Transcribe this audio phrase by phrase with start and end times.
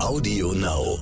[0.00, 0.98] Audio Now.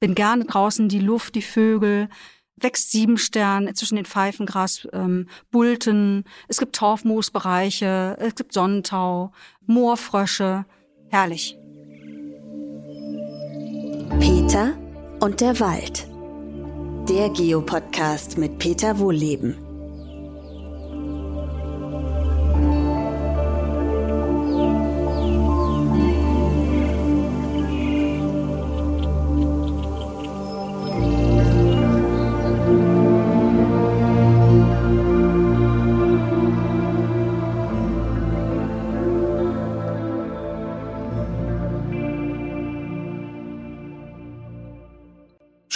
[0.00, 2.08] Bin gerne draußen, die Luft, die Vögel,
[2.56, 9.32] wächst Siebenstern zwischen den Pfeifengras, ähm, Bulten, es gibt Torfmoosbereiche, es gibt Sonnentau,
[9.66, 10.66] Moorfrösche.
[11.08, 11.58] Herrlich.
[14.20, 14.76] Peter
[15.20, 16.06] und der Wald.
[17.08, 19.65] Der Geopodcast mit Peter Wohlleben.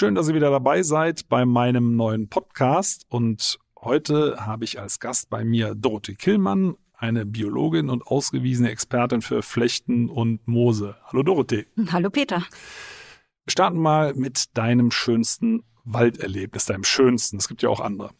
[0.00, 3.04] Schön, dass ihr wieder dabei seid bei meinem neuen Podcast.
[3.10, 9.20] Und heute habe ich als Gast bei mir Dorothee Killmann, eine Biologin und ausgewiesene Expertin
[9.20, 10.96] für Flechten und Moose.
[11.04, 11.66] Hallo Dorothee.
[11.92, 12.38] Hallo Peter.
[12.38, 17.36] Wir starten mal mit deinem schönsten Walderlebnis, deinem schönsten.
[17.36, 18.10] Es gibt ja auch andere.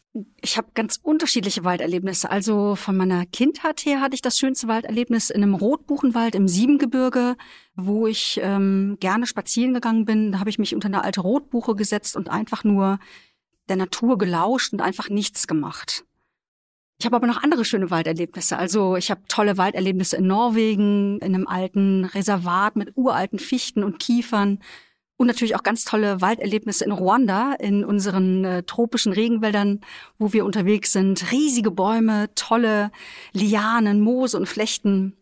[0.41, 2.29] Ich habe ganz unterschiedliche Walderlebnisse.
[2.29, 7.35] Also von meiner Kindheit her hatte ich das schönste Walderlebnis in einem Rotbuchenwald im Siebengebirge,
[7.75, 10.31] wo ich ähm, gerne spazieren gegangen bin.
[10.31, 12.99] Da habe ich mich unter eine alte Rotbuche gesetzt und einfach nur
[13.69, 16.05] der Natur gelauscht und einfach nichts gemacht.
[16.99, 18.57] Ich habe aber noch andere schöne Walderlebnisse.
[18.57, 23.97] Also ich habe tolle Walderlebnisse in Norwegen, in einem alten Reservat mit uralten Fichten und
[23.97, 24.59] Kiefern
[25.21, 29.81] und natürlich auch ganz tolle Walderlebnisse in Ruanda, in unseren äh, tropischen Regenwäldern,
[30.17, 31.31] wo wir unterwegs sind.
[31.31, 32.91] Riesige Bäume, tolle
[33.31, 35.15] Lianen, Moose und Flechten.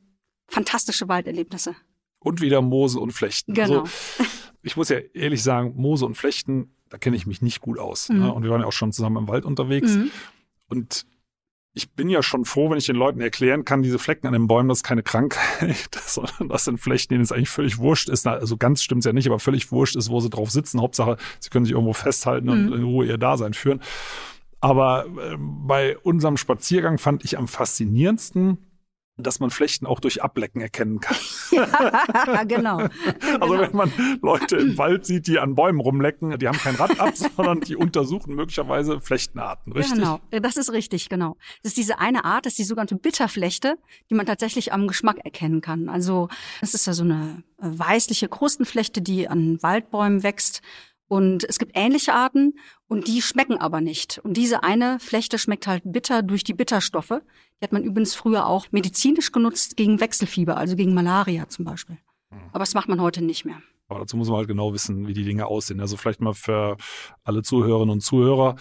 [0.47, 1.75] Fantastische Walderlebnisse.
[2.19, 3.53] Und wieder Moose und Flechten.
[3.53, 3.81] Genau.
[3.81, 3.91] Also,
[4.61, 8.08] ich muss ja ehrlich sagen, Moose und Flechten, da kenne ich mich nicht gut aus.
[8.08, 8.19] Mhm.
[8.19, 8.34] Ne?
[8.34, 9.95] Und wir waren ja auch schon zusammen im Wald unterwegs.
[9.95, 10.11] Mhm.
[10.69, 11.06] Und
[11.73, 14.48] ich bin ja schon froh, wenn ich den Leuten erklären kann, diese Flecken an den
[14.48, 18.25] Bäumen, das ist keine Krankheit, sondern das sind Flechten, denen es eigentlich völlig wurscht ist.
[18.28, 20.81] Also ganz stimmt's ja nicht, aber völlig wurscht ist, wo sie drauf sitzen.
[20.81, 22.73] Hauptsache, sie können sich irgendwo festhalten und Mhm.
[22.73, 23.81] in Ruhe ihr Dasein führen.
[24.62, 28.58] Aber äh, bei unserem Spaziergang fand ich am faszinierendsten,
[29.24, 31.18] dass man Flechten auch durch Ablecken erkennen kann.
[31.52, 32.78] Ja, genau.
[33.40, 33.62] Also genau.
[33.62, 33.91] wenn man
[34.22, 37.75] Leute im Wald sieht, die an Bäumen rumlecken, die haben kein Rad ab, sondern die
[37.75, 39.96] untersuchen möglicherweise Flechtenarten, richtig?
[39.96, 41.38] Genau, das ist richtig, genau.
[41.63, 43.78] Das ist diese eine Art, das ist die sogenannte Bitterflechte,
[44.09, 45.90] die man tatsächlich am Geschmack erkennen kann.
[45.90, 46.29] Also
[46.62, 50.62] das ist ja so eine äh, weißliche Krustenflechte, die an Waldbäumen wächst.
[51.09, 52.53] Und es gibt ähnliche Arten
[52.88, 54.20] und die schmecken aber nicht.
[54.20, 57.09] Und diese eine Flechte schmeckt halt bitter durch die Bitterstoffe.
[57.59, 61.97] Die hat man übrigens früher auch medizinisch genutzt gegen Wechselfieber, also gegen Malaria zum Beispiel.
[62.52, 63.62] Aber das macht man heute nicht mehr.
[63.88, 65.80] Aber dazu muss man halt genau wissen, wie die Dinge aussehen.
[65.81, 66.78] Also vielleicht mal für
[67.24, 68.56] alle Zuhörerinnen und Zuhörer.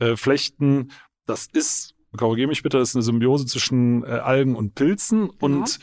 [0.00, 0.90] Äh, Flechten,
[1.24, 5.78] das ist, korrigiere mich bitte, das ist eine Symbiose zwischen äh, Algen und Pilzen und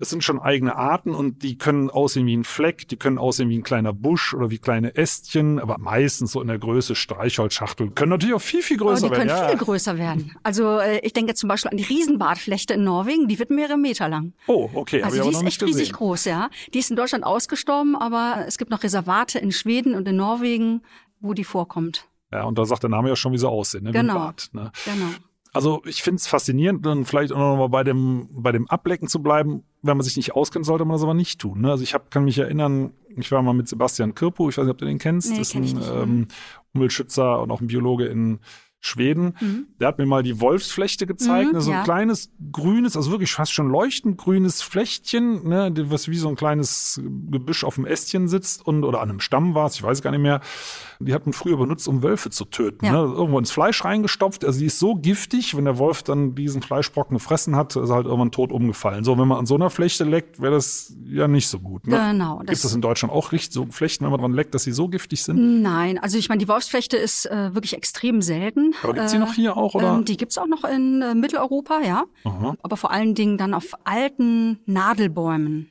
[0.00, 3.48] es sind schon eigene Arten und die können aussehen wie ein Fleck, die können aussehen
[3.50, 7.90] wie ein kleiner Busch oder wie kleine Ästchen, aber meistens so in der Größe Streichholzschachtel.
[7.90, 9.48] Können natürlich auch viel, viel größer Oh, die können werden.
[9.50, 10.34] viel größer werden.
[10.42, 14.08] Also äh, ich denke zum Beispiel an die Riesenbartflechte in Norwegen, die wird mehrere Meter
[14.08, 14.32] lang.
[14.46, 15.96] Oh, okay, Also die ist echt riesig gesehen.
[15.96, 16.50] groß, ja.
[16.74, 20.82] Die ist in Deutschland ausgestorben, aber es gibt noch Reservate in Schweden und in Norwegen,
[21.20, 22.08] wo die vorkommt.
[22.32, 23.92] Ja, und da sagt der Name ja schon, wie sie aussehen, ne?
[23.92, 24.14] Genau.
[24.14, 24.72] Bart, ne?
[24.84, 25.10] Genau.
[25.52, 29.08] Also ich finde es faszinierend und vielleicht auch noch mal bei dem, bei dem Ablecken
[29.08, 29.64] zu bleiben.
[29.82, 31.62] Wenn man sich nicht auskennt, sollte man das aber nicht tun.
[31.62, 31.70] Ne?
[31.70, 34.72] Also ich hab, kann mich erinnern, ich war mal mit Sebastian Kirpu, ich weiß nicht,
[34.72, 36.28] ob du den kennst, Nee, ist kenn ein ähm,
[36.74, 38.40] Umweltschützer und auch ein Biologe in
[38.82, 39.34] Schweden.
[39.40, 39.66] Mhm.
[39.78, 41.60] Der hat mir mal die Wolfsflechte gezeigt, Mhm, ne?
[41.60, 41.84] so ein ja.
[41.84, 45.70] kleines grünes, also wirklich fast schon leuchtend grünes Flechtchen, ne?
[45.90, 49.54] was wie so ein kleines Gebüsch auf dem Ästchen sitzt und oder an einem Stamm
[49.54, 50.40] war es, ich weiß gar nicht mehr.
[50.98, 52.84] Die hat man früher benutzt, um Wölfe zu töten.
[52.86, 52.92] Ja.
[52.92, 52.98] Ne?
[53.14, 54.44] Irgendwo ins Fleisch reingestopft.
[54.44, 57.94] Also die ist so giftig, wenn der Wolf dann diesen Fleischbrocken gefressen hat, ist er
[57.96, 59.04] halt irgendwann tot umgefallen.
[59.04, 61.86] So, wenn man an so einer Flechte leckt, wäre das ja nicht so gut.
[61.86, 61.96] Ne?
[62.12, 62.38] Genau.
[62.38, 64.72] Gibt es das in Deutschland auch richtig so Flechten, wenn man dran leckt, dass sie
[64.72, 65.62] so giftig sind?
[65.62, 68.69] Nein, also ich meine, die Wolfsflechte ist äh, wirklich extrem selten.
[68.82, 69.94] Aber gibt's die Äh, noch hier auch, oder?
[69.94, 72.04] Ähm, die gibt's auch noch in äh, Mitteleuropa, ja.
[72.24, 72.56] Aha.
[72.62, 75.70] Aber vor allen Dingen dann auf alten Nadelbäumen.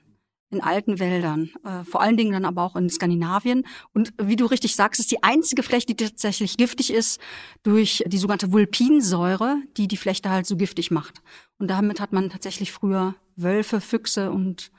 [0.52, 3.68] In alten Wäldern, äh, vor allen Dingen dann aber auch in Skandinavien.
[3.94, 7.20] Und wie du richtig sagst, ist die einzige Flechte, die tatsächlich giftig ist,
[7.62, 11.22] durch die sogenannte Vulpinsäure, die die Flechte halt so giftig macht.
[11.60, 14.72] Und damit hat man tatsächlich früher Wölfe, Füchse und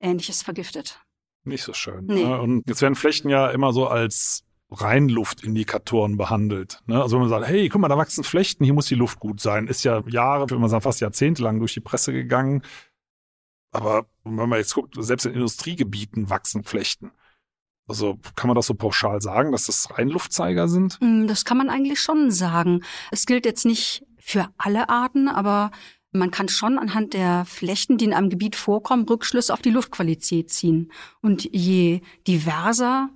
[0.00, 0.98] ähnliches vergiftet.
[1.44, 2.06] Nicht so schön.
[2.06, 2.24] Nee.
[2.24, 2.40] Ne?
[2.40, 4.42] Und jetzt werden Flechten ja immer so als
[4.72, 6.80] Reinluftindikatoren behandelt.
[6.86, 7.00] Ne?
[7.00, 9.40] Also wenn man sagt, hey, guck mal, da wachsen Flechten, hier muss die Luft gut
[9.40, 12.62] sein, ist ja Jahre, wenn man sagen, fast jahrzehntelang durch die Presse gegangen.
[13.70, 17.10] Aber wenn man jetzt guckt, selbst in Industriegebieten wachsen Flechten.
[17.88, 20.98] Also kann man das so pauschal sagen, dass das Reinluftzeiger sind?
[21.00, 22.82] Mm, Das kann man eigentlich schon sagen.
[23.10, 25.70] Es gilt jetzt nicht für alle Arten, aber
[26.14, 30.50] Man kann schon anhand der Flechten, die in einem Gebiet vorkommen, Rückschlüsse auf die Luftqualität
[30.50, 30.92] ziehen.
[31.22, 33.08] Und je diverser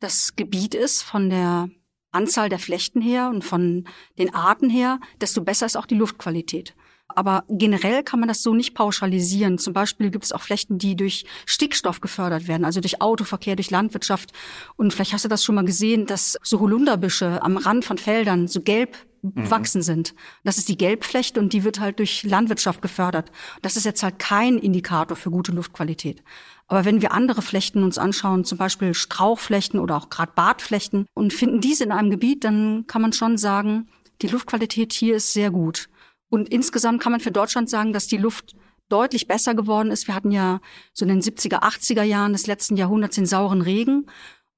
[0.00, 1.68] das Gebiet ist von der
[2.10, 3.86] Anzahl der Flechten her und von
[4.18, 6.74] den Arten her, desto besser ist auch die Luftqualität.
[7.08, 9.58] Aber generell kann man das so nicht pauschalisieren.
[9.58, 13.70] Zum Beispiel gibt es auch Flechten, die durch Stickstoff gefördert werden, also durch Autoverkehr, durch
[13.70, 14.32] Landwirtschaft.
[14.76, 18.46] Und vielleicht hast du das schon mal gesehen, dass so Holunderbüsche am Rand von Feldern
[18.46, 19.50] so gelb mhm.
[19.50, 20.14] wachsen sind.
[20.44, 23.32] Das ist die Gelbflechte und die wird halt durch Landwirtschaft gefördert.
[23.62, 26.22] Das ist jetzt halt kein Indikator für gute Luftqualität.
[26.68, 31.32] Aber wenn wir andere Flechten uns anschauen, zum Beispiel Strauchflechten oder auch gerade Bartflechten und
[31.32, 33.88] finden diese in einem Gebiet, dann kann man schon sagen,
[34.20, 35.88] die Luftqualität hier ist sehr gut.
[36.28, 38.54] Und insgesamt kann man für Deutschland sagen, dass die Luft
[38.90, 40.06] deutlich besser geworden ist.
[40.06, 40.60] Wir hatten ja
[40.92, 44.06] so in den 70er, 80er Jahren des letzten Jahrhunderts den sauren Regen.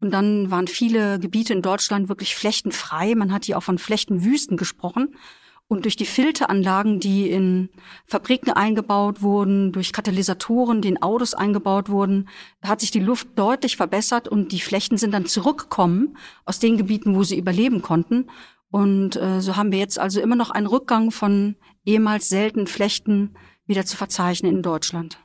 [0.01, 3.15] Und dann waren viele Gebiete in Deutschland wirklich flechtenfrei.
[3.15, 5.15] Man hat hier auch von Flechtenwüsten gesprochen.
[5.71, 7.69] Und durch die Filteranlagen, die in
[8.05, 12.29] Fabriken eingebaut wurden, durch Katalysatoren, die in Autos eingebaut wurden,
[12.61, 17.15] hat sich die Luft deutlich verbessert und die Flechten sind dann zurückgekommen aus den Gebieten,
[17.15, 18.29] wo sie überleben konnten.
[18.73, 23.37] Und äh, so haben wir jetzt also immer noch einen Rückgang von ehemals seltenen Flechten
[23.65, 25.21] wieder zu verzeichnen in Deutschland.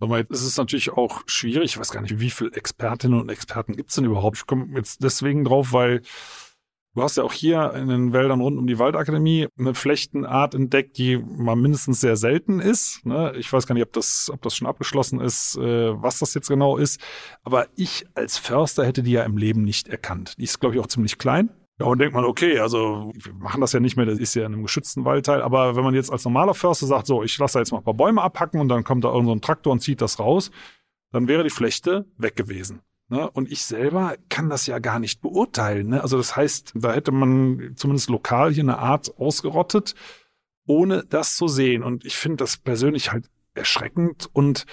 [0.00, 3.28] Sag mal, es ist natürlich auch schwierig, ich weiß gar nicht, wie viele Expertinnen und
[3.28, 4.38] Experten gibt es denn überhaupt?
[4.38, 6.02] Ich komme jetzt deswegen drauf, weil
[6.94, 10.98] du hast ja auch hier in den Wäldern rund um die Waldakademie eine Flechtenart entdeckt,
[10.98, 13.04] die mal mindestens sehr selten ist.
[13.04, 13.32] Ne?
[13.36, 16.48] Ich weiß gar nicht, ob das, ob das schon abgeschlossen ist, äh, was das jetzt
[16.48, 17.00] genau ist.
[17.42, 20.34] Aber ich als Förster hätte die ja im Leben nicht erkannt.
[20.38, 21.50] Die ist, glaube ich, auch ziemlich klein.
[21.80, 24.44] Ja, und denkt man, okay, also wir machen das ja nicht mehr, das ist ja
[24.46, 27.54] in einem geschützten Waldteil, aber wenn man jetzt als normaler Förster sagt, so, ich lasse
[27.54, 29.80] da jetzt mal ein paar Bäume abhacken und dann kommt da irgendein so Traktor und
[29.80, 30.50] zieht das raus,
[31.12, 32.82] dann wäre die Flechte weg gewesen.
[33.12, 33.30] Ne?
[33.30, 35.88] Und ich selber kann das ja gar nicht beurteilen.
[35.88, 36.02] Ne?
[36.02, 39.94] Also das heißt, da hätte man zumindest lokal hier eine Art ausgerottet,
[40.66, 41.82] ohne das zu sehen.
[41.82, 44.64] Und ich finde das persönlich halt erschreckend und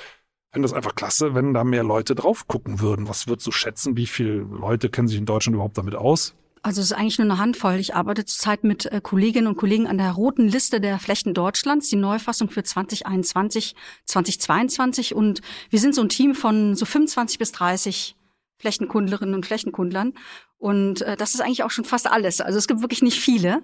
[0.54, 3.10] finde das einfach klasse, wenn da mehr Leute drauf gucken würden.
[3.10, 3.98] Was würdest du schätzen?
[3.98, 6.34] Wie viele Leute kennen sich in Deutschland überhaupt damit aus?
[6.62, 7.76] Also es ist eigentlich nur eine Handvoll.
[7.76, 11.90] Ich arbeite zurzeit mit äh, Kolleginnen und Kollegen an der roten Liste der Flächen Deutschlands,
[11.90, 13.76] die Neufassung für 2021,
[14.06, 15.14] 2022.
[15.14, 18.16] Und wir sind so ein Team von so 25 bis 30
[18.60, 20.14] Flächenkundlerinnen und Flächenkundlern.
[20.58, 22.42] Und äh, das ist eigentlich auch schon fast alles.
[22.42, 23.64] Also es gibt wirklich nicht viele.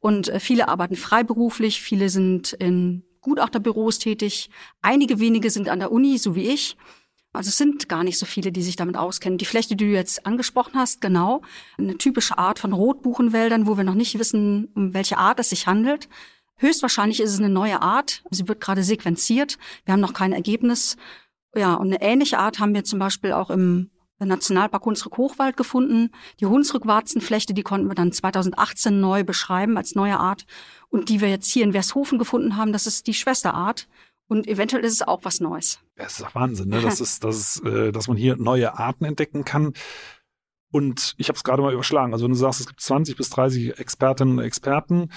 [0.00, 4.50] Und äh, viele arbeiten freiberuflich, viele sind in Gutachterbüros tätig,
[4.82, 6.76] einige wenige sind an der Uni, so wie ich.
[7.32, 9.36] Also es sind gar nicht so viele, die sich damit auskennen.
[9.36, 11.42] Die Flechte, die du jetzt angesprochen hast, genau,
[11.76, 15.66] eine typische Art von Rotbuchenwäldern, wo wir noch nicht wissen, um welche Art es sich
[15.66, 16.08] handelt.
[16.56, 18.22] Höchstwahrscheinlich ist es eine neue Art.
[18.30, 19.58] Sie wird gerade sequenziert.
[19.84, 20.96] Wir haben noch kein Ergebnis.
[21.54, 26.10] Ja, und eine ähnliche Art haben wir zum Beispiel auch im Nationalpark Hunsrück-Hochwald gefunden.
[26.40, 30.46] Die Hunsrück-Warzenflechte, die konnten wir dann 2018 neu beschreiben als neue Art.
[30.88, 33.88] Und die wir jetzt hier in Vershofen gefunden haben, das ist die Schwesterart.
[34.28, 35.80] Und eventuell ist es auch was Neues.
[35.96, 36.80] Das ist doch Wahnsinn, ne?
[36.80, 39.74] Das ist, das ist, äh, dass man hier neue Arten entdecken kann.
[40.72, 42.12] Und ich habe es gerade mal überschlagen.
[42.12, 45.10] Also wenn du sagst, es gibt 20 bis 30 Expertinnen und Experten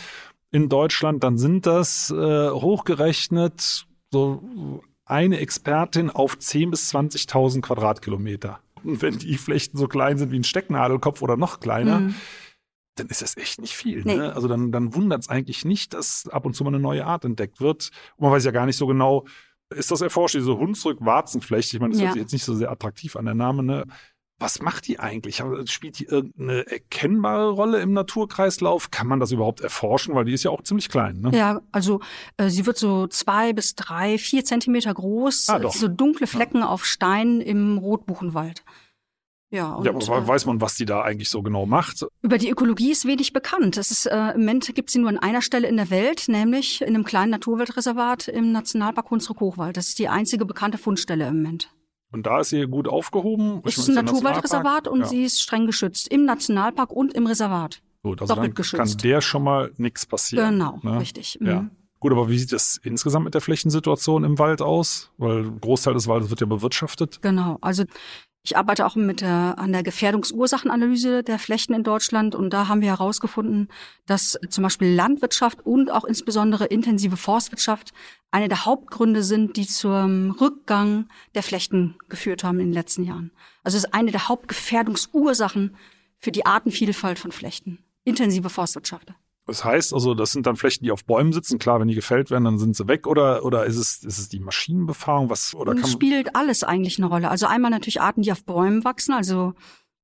[0.51, 8.59] in Deutschland, dann sind das äh, hochgerechnet so eine Expertin auf 10 bis 20.000 Quadratkilometer.
[8.83, 12.15] Und wenn die Flächen so klein sind wie ein Stecknadelkopf oder noch kleiner, mhm
[12.99, 14.03] dann ist das echt nicht viel.
[14.03, 14.17] Nee.
[14.17, 14.33] Ne?
[14.33, 17.25] Also dann, dann wundert es eigentlich nicht, dass ab und zu mal eine neue Art
[17.25, 17.91] entdeckt wird.
[18.17, 19.25] Und man weiß ja gar nicht so genau,
[19.69, 21.77] ist das erforscht, diese Hunsrück-Warzenflechte?
[21.77, 22.07] Ich meine, das ja.
[22.07, 23.85] hört sich jetzt nicht so sehr attraktiv an der Name, ne?
[24.39, 25.43] Was macht die eigentlich?
[25.65, 28.89] Spielt die irgendeine erkennbare Rolle im Naturkreislauf?
[28.89, 30.15] Kann man das überhaupt erforschen?
[30.15, 31.19] Weil die ist ja auch ziemlich klein.
[31.19, 31.37] Ne?
[31.37, 31.99] Ja, also
[32.37, 35.49] äh, sie wird so zwei bis drei, vier Zentimeter groß.
[35.49, 35.73] Ah, doch.
[35.73, 36.69] So dunkle Flecken ja.
[36.69, 38.63] auf Stein im Rotbuchenwald.
[39.51, 42.05] Ja, und, ja, aber äh, weiß man, was die da eigentlich so genau macht?
[42.21, 43.77] Über die Ökologie ist wenig bekannt.
[43.77, 46.81] Es ist, äh, Im Moment gibt sie nur an einer Stelle in der Welt, nämlich
[46.81, 49.75] in einem kleinen Naturwaldreservat im Nationalpark Hunsrück-Hochwald.
[49.75, 51.71] Das ist die einzige bekannte Fundstelle im Moment.
[52.11, 53.61] Und da ist sie gut aufgehoben?
[53.65, 55.05] Es ist ein Naturwaldreservat und ja.
[55.05, 57.81] sie ist streng geschützt im Nationalpark und im Reservat.
[58.01, 58.99] Gut, also Doppelt dann geschützt.
[58.99, 60.53] kann der schon mal nichts passieren.
[60.53, 60.99] Genau, ne?
[60.99, 61.37] richtig.
[61.41, 61.61] Ja.
[61.61, 61.71] Mhm.
[61.99, 65.11] Gut, aber wie sieht das insgesamt mit der Flächensituation im Wald aus?
[65.17, 67.21] Weil ein Großteil des Waldes wird ja bewirtschaftet.
[67.21, 67.83] Genau, also
[68.43, 72.81] ich arbeite auch mit der, an der Gefährdungsursachenanalyse der Flächen in Deutschland und da haben
[72.81, 73.67] wir herausgefunden,
[74.05, 77.91] dass zum Beispiel Landwirtschaft und auch insbesondere intensive Forstwirtschaft
[78.31, 83.31] eine der Hauptgründe sind, die zum Rückgang der Flächen geführt haben in den letzten Jahren.
[83.63, 85.75] Also es ist eine der Hauptgefährdungsursachen
[86.17, 87.83] für die Artenvielfalt von Flechten.
[88.05, 89.13] Intensive Forstwirtschaft.
[89.49, 91.57] Das heißt also, das sind dann Flächen, die auf Bäumen sitzen.
[91.57, 93.07] Klar, wenn die gefällt werden, dann sind sie weg.
[93.07, 95.29] Oder, oder ist es, ist es die Maschinenbefahrung?
[95.29, 97.29] Was, oder kann spielt alles eigentlich eine Rolle.
[97.31, 99.13] Also einmal natürlich Arten, die auf Bäumen wachsen.
[99.13, 99.53] Also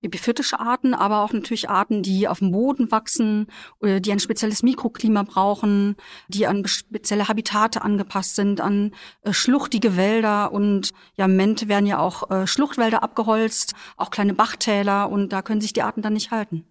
[0.02, 3.48] epiphytische Arten, aber auch natürlich Arten, die auf dem Boden wachsen,
[3.80, 5.96] oder die ein spezielles Mikroklima brauchen,
[6.28, 11.88] die an spezielle Habitate angepasst sind, an äh, schluchtige Wälder und ja, im Moment werden
[11.88, 16.14] ja auch äh, Schluchtwälder abgeholzt, auch kleine Bachtäler und da können sich die Arten dann
[16.14, 16.66] nicht halten.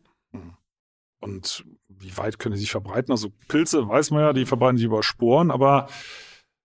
[1.20, 1.64] Und
[2.04, 3.12] wie weit können die sich verbreiten?
[3.12, 5.88] Also Pilze, weiß man ja, die verbreiten sich über Sporen, aber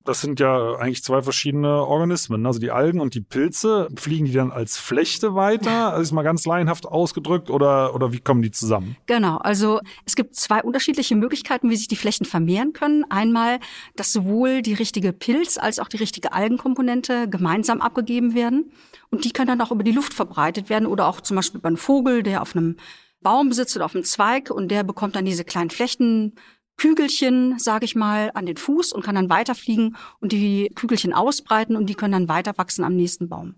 [0.06, 2.46] das sind ja eigentlich zwei verschiedene Organismen.
[2.46, 5.92] Also die Algen und die Pilze, fliegen die dann als Flechte weiter?
[5.92, 8.96] Das ist mal ganz laienhaft ausgedrückt oder, oder wie kommen die zusammen?
[9.06, 13.04] Genau, also es gibt zwei unterschiedliche Möglichkeiten, wie sich die Flechten vermehren können.
[13.10, 13.60] Einmal,
[13.96, 18.72] dass sowohl die richtige Pilz- als auch die richtige Algenkomponente gemeinsam abgegeben werden.
[19.12, 21.78] Und die können dann auch über die Luft verbreitet werden oder auch zum Beispiel beim
[21.78, 22.78] Vogel, der auf einem
[23.22, 26.36] Baum sitzt auf einem Zweig und der bekommt dann diese kleinen Flechten
[26.78, 31.76] Kügelchen, sage ich mal, an den Fuß und kann dann weiterfliegen und die Kügelchen ausbreiten
[31.76, 33.56] und die können dann weiter wachsen am nächsten Baum.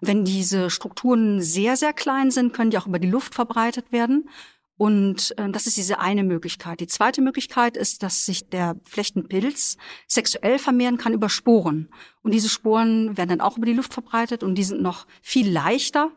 [0.00, 4.28] Wenn diese Strukturen sehr, sehr klein sind, können die auch über die Luft verbreitet werden.
[4.76, 6.80] Und äh, das ist diese eine Möglichkeit.
[6.80, 9.76] Die zweite Möglichkeit ist, dass sich der Flechtenpilz
[10.08, 11.88] sexuell vermehren kann über Sporen.
[12.22, 15.50] Und diese Sporen werden dann auch über die Luft verbreitet und die sind noch viel
[15.50, 16.10] leichter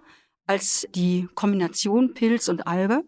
[0.48, 3.04] als die Kombination Pilz und Alge.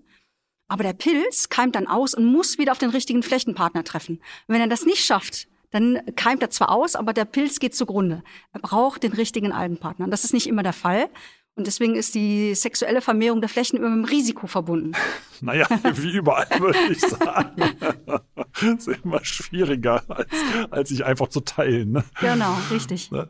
[0.67, 4.21] Aber der Pilz keimt dann aus und muss wieder auf den richtigen Flechtenpartner treffen.
[4.47, 8.23] wenn er das nicht schafft, dann keimt er zwar aus, aber der Pilz geht zugrunde.
[8.53, 10.07] Er braucht den richtigen Algenpartner.
[10.07, 11.09] Das ist nicht immer der Fall.
[11.59, 14.93] Und deswegen ist die sexuelle Vermehrung der Flächen immer mit dem Risiko verbunden.
[15.41, 17.53] Naja, wie überall würde ich sagen.
[18.77, 20.27] ist immer schwieriger, als,
[20.69, 21.93] als sich einfach zu teilen.
[21.93, 22.03] Ne?
[22.19, 23.09] Genau, richtig.
[23.09, 23.29] Ne?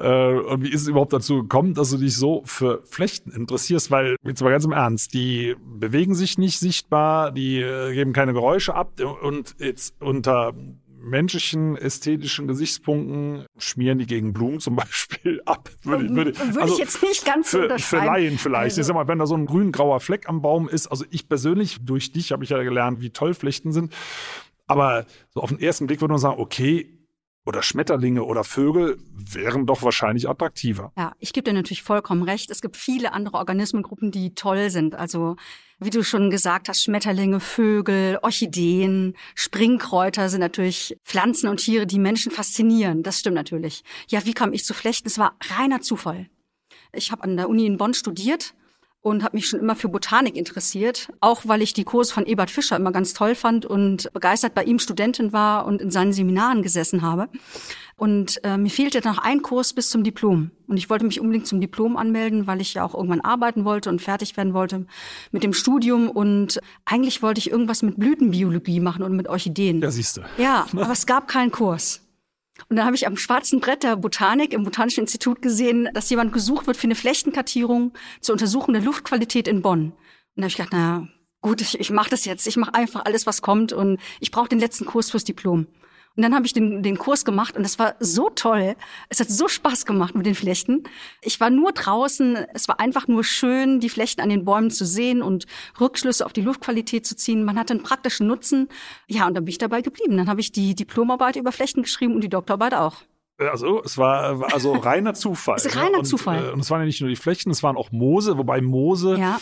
[0.00, 3.92] Äh, und wie ist es überhaupt dazu gekommen, dass du dich so für Flechten interessierst?
[3.92, 8.32] Weil, jetzt mal ganz im Ernst, die bewegen sich nicht sichtbar, die äh, geben keine
[8.32, 10.54] Geräusche ab und jetzt unter
[11.00, 15.70] menschlichen ästhetischen Gesichtspunkten schmieren die gegen Blumen zum Beispiel ab.
[15.82, 18.04] Würde, würde, würde also ich jetzt nicht ganz für, unterschreiben.
[18.04, 18.64] Für Laien vielleicht.
[18.64, 18.80] Also.
[18.80, 21.78] Ich sag mal, wenn da so ein grün-grauer Fleck am Baum ist, also ich persönlich,
[21.82, 23.94] durch dich habe ich ja gelernt, wie toll Flechten sind.
[24.66, 26.98] Aber so auf den ersten Blick würde man sagen, okay,
[27.46, 30.92] oder Schmetterlinge oder Vögel wären doch wahrscheinlich attraktiver.
[30.98, 32.50] Ja, ich gebe dir natürlich vollkommen recht.
[32.50, 34.94] Es gibt viele andere Organismengruppen, die toll sind.
[34.94, 35.36] Also
[35.80, 41.98] wie du schon gesagt hast, Schmetterlinge, Vögel, Orchideen, Springkräuter sind natürlich Pflanzen und Tiere, die
[41.98, 43.02] Menschen faszinieren.
[43.02, 43.84] Das stimmt natürlich.
[44.08, 45.06] Ja, wie kam ich zu Flechten?
[45.06, 46.28] Es war reiner Zufall.
[46.92, 48.54] Ich habe an der Uni in Bonn studiert
[49.00, 52.50] und habe mich schon immer für Botanik interessiert, auch weil ich die Kurse von Ebert
[52.50, 56.62] Fischer immer ganz toll fand und begeistert bei ihm Studentin war und in seinen Seminaren
[56.62, 57.28] gesessen habe.
[57.96, 60.52] Und äh, mir fehlte noch ein Kurs bis zum Diplom.
[60.68, 63.90] Und ich wollte mich unbedingt zum Diplom anmelden, weil ich ja auch irgendwann arbeiten wollte
[63.90, 64.86] und fertig werden wollte
[65.32, 66.08] mit dem Studium.
[66.08, 69.80] Und eigentlich wollte ich irgendwas mit Blütenbiologie machen und mit Orchideen.
[69.80, 70.20] Ja, siehst du.
[70.38, 72.07] Ja, aber es gab keinen Kurs.
[72.68, 76.32] Und dann habe ich am schwarzen Brett der Botanik im Botanischen Institut gesehen, dass jemand
[76.32, 79.92] gesucht wird für eine Flächenkartierung zur Untersuchung der Luftqualität in Bonn.
[79.92, 79.94] Und
[80.36, 81.08] da habe ich gedacht, na
[81.40, 82.46] gut, ich, ich mache das jetzt.
[82.46, 85.66] Ich mache einfach alles, was kommt und ich brauche den letzten Kurs fürs Diplom.
[86.18, 88.74] Und dann habe ich den, den Kurs gemacht und es war so toll.
[89.08, 90.82] Es hat so Spaß gemacht mit den Flechten.
[91.22, 92.34] Ich war nur draußen.
[92.54, 95.46] Es war einfach nur schön, die Flechten an den Bäumen zu sehen und
[95.80, 97.44] Rückschlüsse auf die Luftqualität zu ziehen.
[97.44, 98.68] Man hatte einen praktischen Nutzen.
[99.06, 100.16] Ja, und dann bin ich dabei geblieben.
[100.16, 102.96] Dann habe ich die Diplomarbeit über Flechten geschrieben und die Doktorarbeit auch.
[103.38, 105.54] Also es war also reiner Zufall.
[105.54, 106.48] es ist reiner und, Zufall.
[106.48, 109.16] Äh, und es waren ja nicht nur die Flechten, es waren auch Moose, wobei Moose
[109.20, 109.38] ja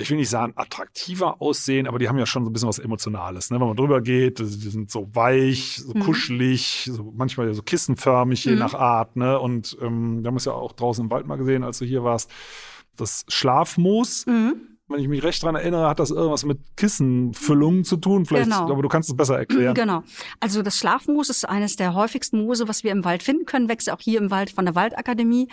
[0.00, 2.78] ich will nicht sagen attraktiver aussehen, aber die haben ja schon so ein bisschen was
[2.78, 3.50] Emotionales.
[3.50, 3.60] Ne?
[3.60, 6.00] Wenn man drüber geht, die sind so weich, so mhm.
[6.00, 8.58] kuschelig, so manchmal so kissenförmig, je mhm.
[8.58, 9.16] nach Art.
[9.16, 9.38] Ne?
[9.38, 12.04] Und ähm, wir haben es ja auch draußen im Wald mal gesehen, als du hier
[12.04, 12.30] warst.
[12.96, 14.26] Das Schlafmoos.
[14.26, 18.24] Mhm wenn ich mich recht daran erinnere, hat das irgendwas mit Kissenfüllungen zu tun.
[18.24, 18.70] Vielleicht, genau.
[18.70, 19.74] aber du kannst es besser erklären.
[19.74, 20.04] Genau.
[20.38, 23.90] Also das Schlafmoos ist eines der häufigsten Moose, was wir im Wald finden können, wächst
[23.90, 25.48] auch hier im Wald von der Waldakademie.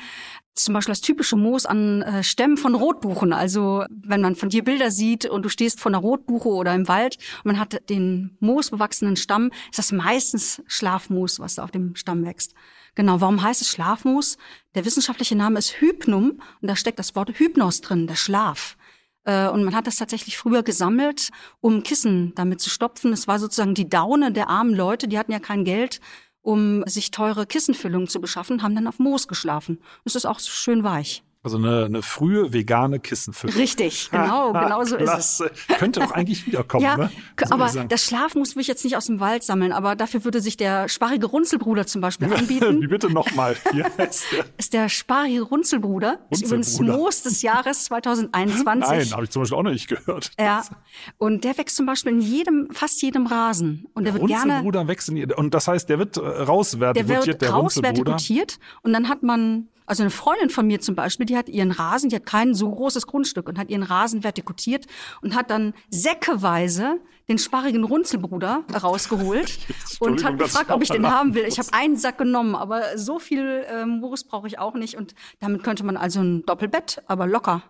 [0.55, 3.33] Zum Beispiel das typische Moos an äh, Stämmen von Rotbuchen.
[3.33, 6.87] Also wenn man von dir Bilder sieht und du stehst vor einer Rotbuche oder im
[6.87, 11.95] Wald und man hat den moosbewachsenen Stamm, ist das meistens Schlafmoos, was da auf dem
[11.95, 12.53] Stamm wächst.
[12.95, 14.37] Genau, warum heißt es Schlafmoos?
[14.75, 18.77] Der wissenschaftliche Name ist Hypnum und da steckt das Wort Hypnos drin, der Schlaf.
[19.25, 21.29] Äh, und man hat das tatsächlich früher gesammelt,
[21.61, 23.13] um Kissen damit zu stopfen.
[23.13, 25.99] Es war sozusagen die Daune der armen Leute, die hatten ja kein Geld,
[26.43, 29.79] um sich teure Kissenfüllungen zu beschaffen, haben dann auf Moos geschlafen.
[30.05, 31.23] Es ist auch schön weich.
[31.43, 33.55] Also eine, eine frühe vegane Kissenfüllung.
[33.55, 35.43] Richtig, genau, genau so ist es.
[35.77, 36.83] Könnte auch eigentlich wiederkommen.
[36.83, 37.11] ja, ne?
[37.49, 40.57] aber das Schlafmus will ich jetzt nicht aus dem Wald sammeln, aber dafür würde sich
[40.57, 42.81] der sparige Runzelbruder zum Beispiel anbieten.
[42.81, 43.55] Wie bitte nochmal?
[43.73, 43.91] Der?
[44.57, 45.83] Ist der sparige Runzelbruder.
[45.83, 46.19] Runzelbruder.
[46.29, 48.89] Ist übrigens Moos des Jahres 2021.
[48.89, 50.31] Nein, habe ich zum Beispiel auch noch nicht gehört.
[50.39, 50.63] Ja,
[51.17, 53.87] und der wächst zum Beispiel in jedem, fast jedem Rasen.
[53.93, 54.87] Und der, der wird Runzelbruder gerne.
[54.87, 59.09] wächst in, und das heißt, der wird äh, rausvertikutiert, der wird der rausvertikutiert und dann
[59.09, 62.25] hat man Also eine Freundin von mir zum Beispiel, die hat ihren Rasen, die hat
[62.25, 64.87] kein so großes Grundstück und hat ihren Rasen vertikutiert
[65.21, 69.59] und hat dann säckeweise den sparrigen Runzelbruder rausgeholt
[69.99, 71.45] und hat gefragt, ob ich den haben will.
[71.45, 75.13] Ich habe einen Sack genommen, aber so viel äh, Moos brauche ich auch nicht und
[75.39, 77.61] damit könnte man also ein Doppelbett, aber locker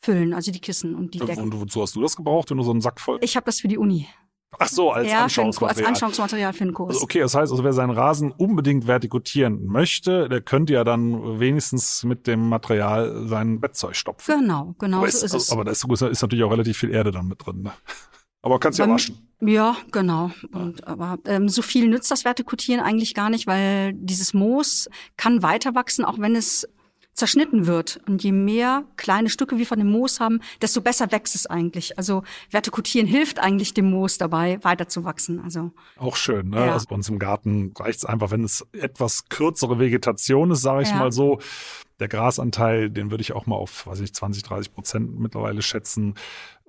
[0.00, 1.44] füllen, also die Kissen und die Decken.
[1.44, 3.20] Und wozu hast du das gebraucht, wenn du so einen Sack voll?
[3.20, 4.08] Ich habe das für die Uni.
[4.58, 5.86] Ach so, als ja, Anschauungsmaterial.
[5.86, 6.94] als Anschauungsmaterial für den Kurs.
[6.94, 11.38] Also okay, das heißt, also wer seinen Rasen unbedingt vertikutieren möchte, der könnte ja dann
[11.38, 14.40] wenigstens mit dem Material sein Bettzeug stopfen.
[14.40, 15.50] Genau, genau aber so ist, es.
[15.52, 17.62] Aber da ist, ist, natürlich auch relativ viel Erde dann mit drin.
[17.62, 17.72] Ne?
[18.40, 19.28] Aber kannst ja Beim- waschen.
[19.40, 20.32] Ja, genau.
[20.52, 25.42] Und, aber ähm, so viel nützt das Vertikutieren eigentlich gar nicht, weil dieses Moos kann
[25.42, 26.66] weiter wachsen, auch wenn es
[27.18, 28.00] zerschnitten wird.
[28.06, 31.98] Und je mehr kleine Stücke wir von dem Moos haben, desto besser wächst es eigentlich.
[31.98, 35.40] Also Vertikutieren hilft eigentlich dem Moos dabei, weiter zu wachsen.
[35.40, 36.66] Also Auch schön, ne?
[36.66, 36.72] Ja.
[36.72, 40.88] Also bei uns im Garten reicht's einfach, wenn es etwas kürzere Vegetation ist, sage ich
[40.90, 40.96] Ja.
[40.96, 41.38] mal so.
[42.00, 46.14] Der Grasanteil, den würde ich auch mal auf, weiß ich, 20, 30 Prozent mittlerweile schätzen.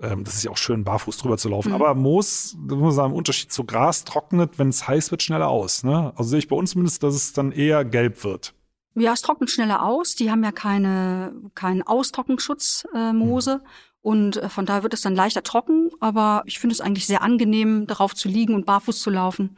[0.02, 1.70] Ähm, das ist ja auch schön, barfuß drüber zu laufen.
[1.70, 1.76] Mhm.
[1.76, 5.50] Aber Moos, muss man sagen, im Unterschied zu Gras trocknet, wenn es heiß wird, schneller
[5.50, 5.84] aus.
[5.84, 6.12] Ne?
[6.16, 8.56] Also sehe ich bei uns zumindest, dass es dann eher gelb wird.
[8.96, 10.16] Ja, es trocknet schneller aus.
[10.16, 13.62] Die haben ja keine, keinen Austrockenschutz, äh, Moose.
[14.02, 15.90] Und äh, von daher wird es dann leichter trocken.
[16.00, 19.58] Aber ich finde es eigentlich sehr angenehm, darauf zu liegen und barfuß zu laufen.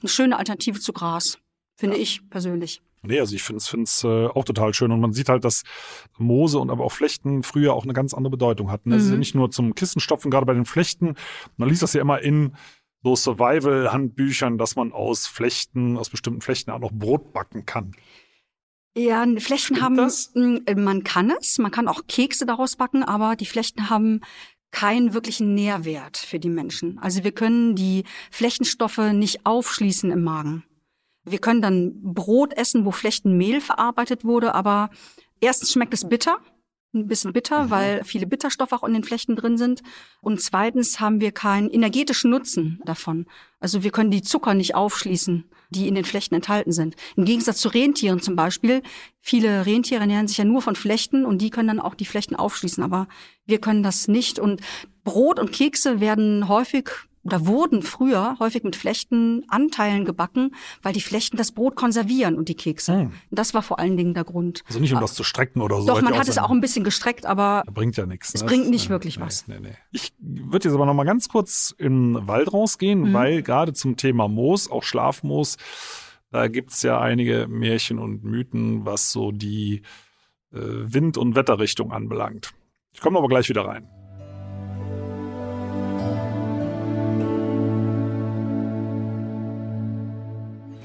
[0.00, 1.38] Eine schöne Alternative zu Gras,
[1.76, 2.82] finde ich persönlich.
[3.04, 4.92] Nee, also ich finde es äh, auch total schön.
[4.92, 5.62] Und man sieht halt, dass
[6.18, 8.92] Moose und aber auch Flechten früher auch eine ganz andere Bedeutung hatten.
[8.92, 9.18] Ja Mhm.
[9.18, 11.16] nicht nur zum Kissenstopfen, gerade bei den Flechten.
[11.56, 12.54] Man liest das ja immer in
[13.02, 17.92] so Survival-Handbüchern, dass man aus Flechten, aus bestimmten Flechten auch noch Brot backen kann.
[18.94, 20.32] Ja, Flechten Stimmt haben, das?
[20.34, 24.20] mh, man kann es, man kann auch Kekse daraus backen, aber die Flechten haben
[24.70, 26.98] keinen wirklichen Nährwert für die Menschen.
[26.98, 30.64] Also wir können die Flechtenstoffe nicht aufschließen im Magen.
[31.24, 34.90] Wir können dann Brot essen, wo Flechtenmehl verarbeitet wurde, aber
[35.40, 36.38] erstens schmeckt es bitter,
[36.94, 37.70] ein bisschen bitter, Mhm.
[37.70, 39.82] weil viele Bitterstoffe auch in den Flechten drin sind.
[40.20, 43.26] Und zweitens haben wir keinen energetischen Nutzen davon.
[43.60, 46.96] Also wir können die Zucker nicht aufschließen, die in den Flechten enthalten sind.
[47.16, 48.82] Im Gegensatz zu Rentieren zum Beispiel.
[49.20, 52.36] Viele Rentiere ernähren sich ja nur von Flechten und die können dann auch die Flechten
[52.36, 52.82] aufschließen.
[52.82, 53.08] Aber
[53.46, 54.38] wir können das nicht.
[54.38, 54.60] Und
[55.04, 56.90] Brot und Kekse werden häufig
[57.24, 62.54] oder wurden früher häufig mit Flechtenanteilen gebacken, weil die Flechten das Brot konservieren und die
[62.54, 62.94] Kekse.
[62.94, 63.12] Hm.
[63.30, 64.64] Das war vor allen Dingen der Grund.
[64.66, 65.86] Also nicht um das zu strecken oder so.
[65.86, 68.34] Doch, man hat es auch ein bisschen gestreckt, aber Bringt ja nichts.
[68.34, 68.48] Es ne?
[68.48, 69.46] bringt nicht nee, wirklich nee, was.
[69.46, 69.56] Nee.
[69.92, 73.12] Ich würde jetzt aber noch mal ganz kurz in den Wald rausgehen, Mhm.
[73.12, 75.56] weil gerade zum Thema Moos, auch Schlafmoos,
[76.30, 79.82] da gibt's ja einige Märchen und Mythen, was so die
[80.52, 82.52] äh, Wind- und Wetterrichtung anbelangt.
[82.92, 83.88] Ich komme aber gleich wieder rein.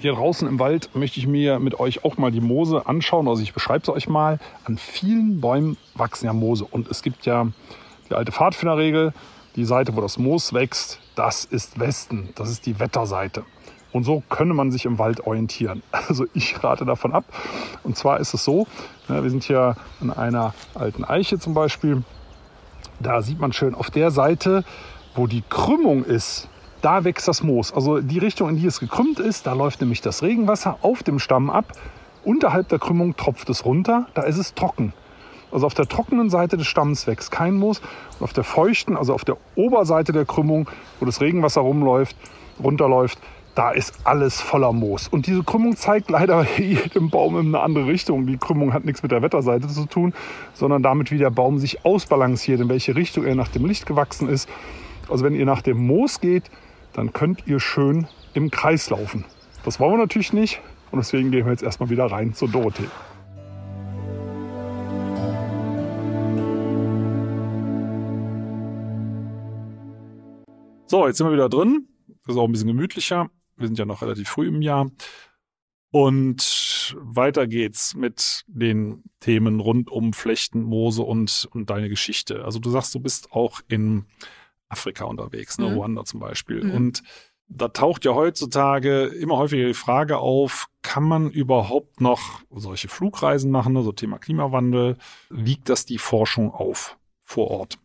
[0.08, 3.28] Hier draußen im Wald möchte ich mir mit euch auch mal die Moose anschauen.
[3.28, 4.40] Also ich beschreibe es euch mal.
[4.64, 6.64] An vielen Bäumen wachsen ja Moose.
[6.64, 7.48] Und es gibt ja
[8.10, 9.12] die alte Pfadfinderregel,
[9.58, 12.30] die Seite, wo das Moos wächst, das ist Westen.
[12.36, 13.44] Das ist die Wetterseite.
[13.92, 15.84] Und so könne man sich im Wald orientieren.
[15.92, 17.26] Also ich rate davon ab.
[17.84, 18.66] Und zwar ist es so,
[19.10, 22.04] ja, wir sind hier an einer alten Eiche zum Beispiel.
[23.02, 24.64] Da sieht man schön auf der Seite,
[25.16, 26.48] wo die Krümmung ist,
[26.82, 27.74] da wächst das Moos.
[27.74, 31.20] Also die Richtung, in die es gekrümmt ist, da läuft nämlich das Regenwasser auf dem
[31.20, 31.74] Stamm ab.
[32.24, 34.94] Unterhalb der Krümmung tropft es runter, da ist es trocken.
[35.52, 37.82] Also auf der trockenen Seite des Stamms wächst kein Moos.
[38.20, 42.16] Und auf der feuchten, also auf der Oberseite der Krümmung, wo das Regenwasser rumläuft,
[42.62, 43.20] runterläuft,
[43.56, 45.08] da ist alles voller Moos.
[45.08, 48.28] Und diese Krümmung zeigt leider jedem Baum in eine andere Richtung.
[48.28, 50.14] Die Krümmung hat nichts mit der Wetterseite zu tun,
[50.54, 54.30] sondern damit, wie der Baum sich ausbalanciert, in welche Richtung er nach dem Licht gewachsen
[54.30, 54.48] ist.
[55.10, 56.52] Also wenn ihr nach dem Moos geht,
[56.94, 59.26] dann könnt ihr schön im Kreis laufen.
[59.64, 62.88] Das wollen wir natürlich nicht und deswegen gehen wir jetzt erstmal wieder rein zur Dorothee.
[70.88, 71.88] So, jetzt sind wir wieder drin.
[72.26, 73.30] Das ist auch ein bisschen gemütlicher.
[73.58, 74.90] Wir sind ja noch relativ früh im Jahr.
[75.92, 82.46] Und weiter geht's mit den Themen rund um Flechten, Moose und, und deine Geschichte.
[82.46, 84.06] Also du sagst, du bist auch in
[84.70, 85.68] Afrika unterwegs, ne?
[85.68, 85.74] Mhm.
[85.76, 86.64] Ruanda zum Beispiel.
[86.64, 86.72] Mhm.
[86.72, 87.04] Und
[87.50, 93.52] da taucht ja heutzutage immer häufiger die Frage auf, kann man überhaupt noch solche Flugreisen
[93.52, 93.84] machen, ne?
[93.84, 94.98] so Thema Klimawandel?
[95.30, 97.78] Wiegt das die Forschung auf vor Ort?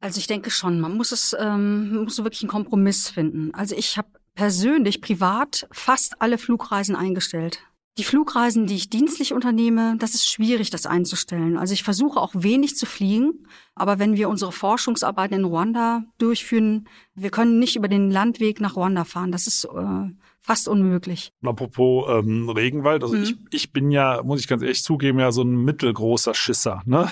[0.00, 3.54] Also ich denke schon, man muss es, ähm, man muss so wirklich einen Kompromiss finden.
[3.54, 7.60] Also ich habe persönlich privat fast alle Flugreisen eingestellt.
[7.98, 11.58] Die Flugreisen, die ich dienstlich unternehme, das ist schwierig, das einzustellen.
[11.58, 16.88] Also ich versuche auch wenig zu fliegen, aber wenn wir unsere Forschungsarbeiten in Ruanda durchführen,
[17.14, 19.32] wir können nicht über den Landweg nach Ruanda fahren.
[19.32, 20.08] Das ist äh,
[20.40, 21.32] fast unmöglich.
[21.42, 23.22] Apropos ähm, Regenwald, also Mhm.
[23.24, 27.10] ich, ich bin ja, muss ich ganz ehrlich zugeben, ja so ein mittelgroßer Schisser, ne?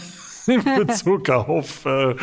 [0.48, 2.14] In Bezug auf äh,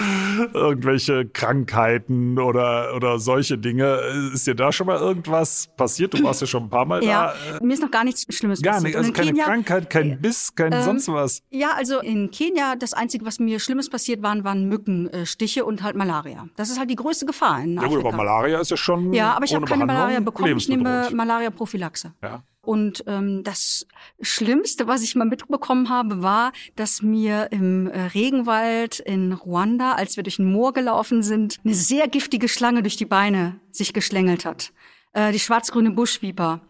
[0.54, 4.00] irgendwelche Krankheiten oder, oder solche Dinge.
[4.34, 6.14] Ist dir da schon mal irgendwas passiert?
[6.14, 7.58] Du warst ja schon ein paar Mal Ja, da.
[7.58, 8.88] Äh, mir ist noch gar nichts Schlimmes gar passiert.
[8.90, 11.42] nicht, also keine Kenia, Krankheit, kein Biss, kein ähm, sonst was.
[11.50, 15.96] Ja, also in Kenia, das Einzige, was mir Schlimmes passiert waren, waren Mückenstiche und halt
[15.96, 16.48] Malaria.
[16.56, 17.96] Das ist halt die größte Gefahr in Ja Afrika.
[17.98, 20.58] gut, aber Malaria ist ja schon ja, aber ich habe keine Malaria bekommen.
[20.58, 21.10] Ich nehme.
[21.14, 22.14] Malaria-Prophylaxe.
[22.24, 22.44] Ja.
[22.66, 23.86] Und ähm, das
[24.22, 30.16] Schlimmste, was ich mal mitbekommen habe, war, dass mir im äh, Regenwald in Ruanda, als
[30.16, 34.46] wir durch ein Moor gelaufen sind, eine sehr giftige Schlange durch die Beine sich geschlängelt
[34.46, 34.74] hat.
[35.14, 36.62] Äh, die schwarz-grüne Buschviper.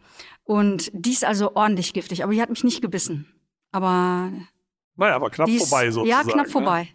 [0.44, 3.28] Und die ist also ordentlich giftig, aber die hat mich nicht gebissen.
[3.72, 4.32] Aber
[4.96, 6.28] Naja, aber knapp ist, vorbei sozusagen.
[6.28, 6.52] Ja, knapp ne?
[6.52, 6.90] vorbei.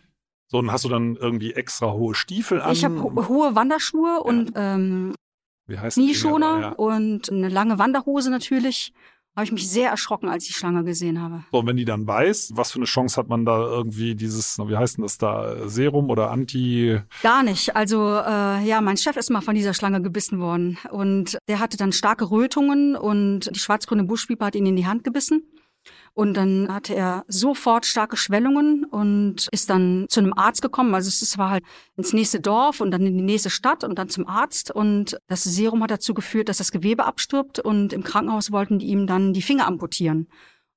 [0.46, 2.72] So, und hast du dann irgendwie extra hohe Stiefel an?
[2.72, 5.14] Ich habe ho hohe Wanderschuhe und ähm,
[5.70, 6.60] Wie heißt Knieschoner?
[6.60, 6.68] Ja.
[6.70, 8.92] und eine lange Wanderhose natürlich.
[9.36, 11.44] Habe ich mich sehr erschrocken, als ich die Schlange gesehen habe.
[11.52, 14.58] So, und wenn die dann beißt, was für eine Chance hat man da irgendwie dieses,
[14.58, 16.98] wie heißt denn das da, Serum oder Anti?
[17.22, 17.76] Gar nicht.
[17.76, 21.76] Also äh, ja, mein Chef ist mal von dieser Schlange gebissen worden und der hatte
[21.76, 25.44] dann starke Rötungen und die schwarz-grüne Buschviper hat ihn in die Hand gebissen.
[26.14, 30.94] Und dann hatte er sofort starke Schwellungen und ist dann zu einem Arzt gekommen.
[30.94, 31.64] Also es war halt
[31.96, 34.70] ins nächste Dorf und dann in die nächste Stadt und dann zum Arzt.
[34.70, 38.86] Und das Serum hat dazu geführt, dass das Gewebe abstirbt und im Krankenhaus wollten die
[38.86, 40.28] ihm dann die Finger amputieren.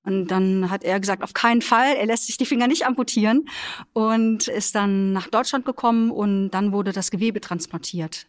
[0.05, 3.47] Und dann hat er gesagt, auf keinen Fall, er lässt sich die Finger nicht amputieren
[3.93, 8.27] und ist dann nach Deutschland gekommen und dann wurde das Gewebe transplantiert.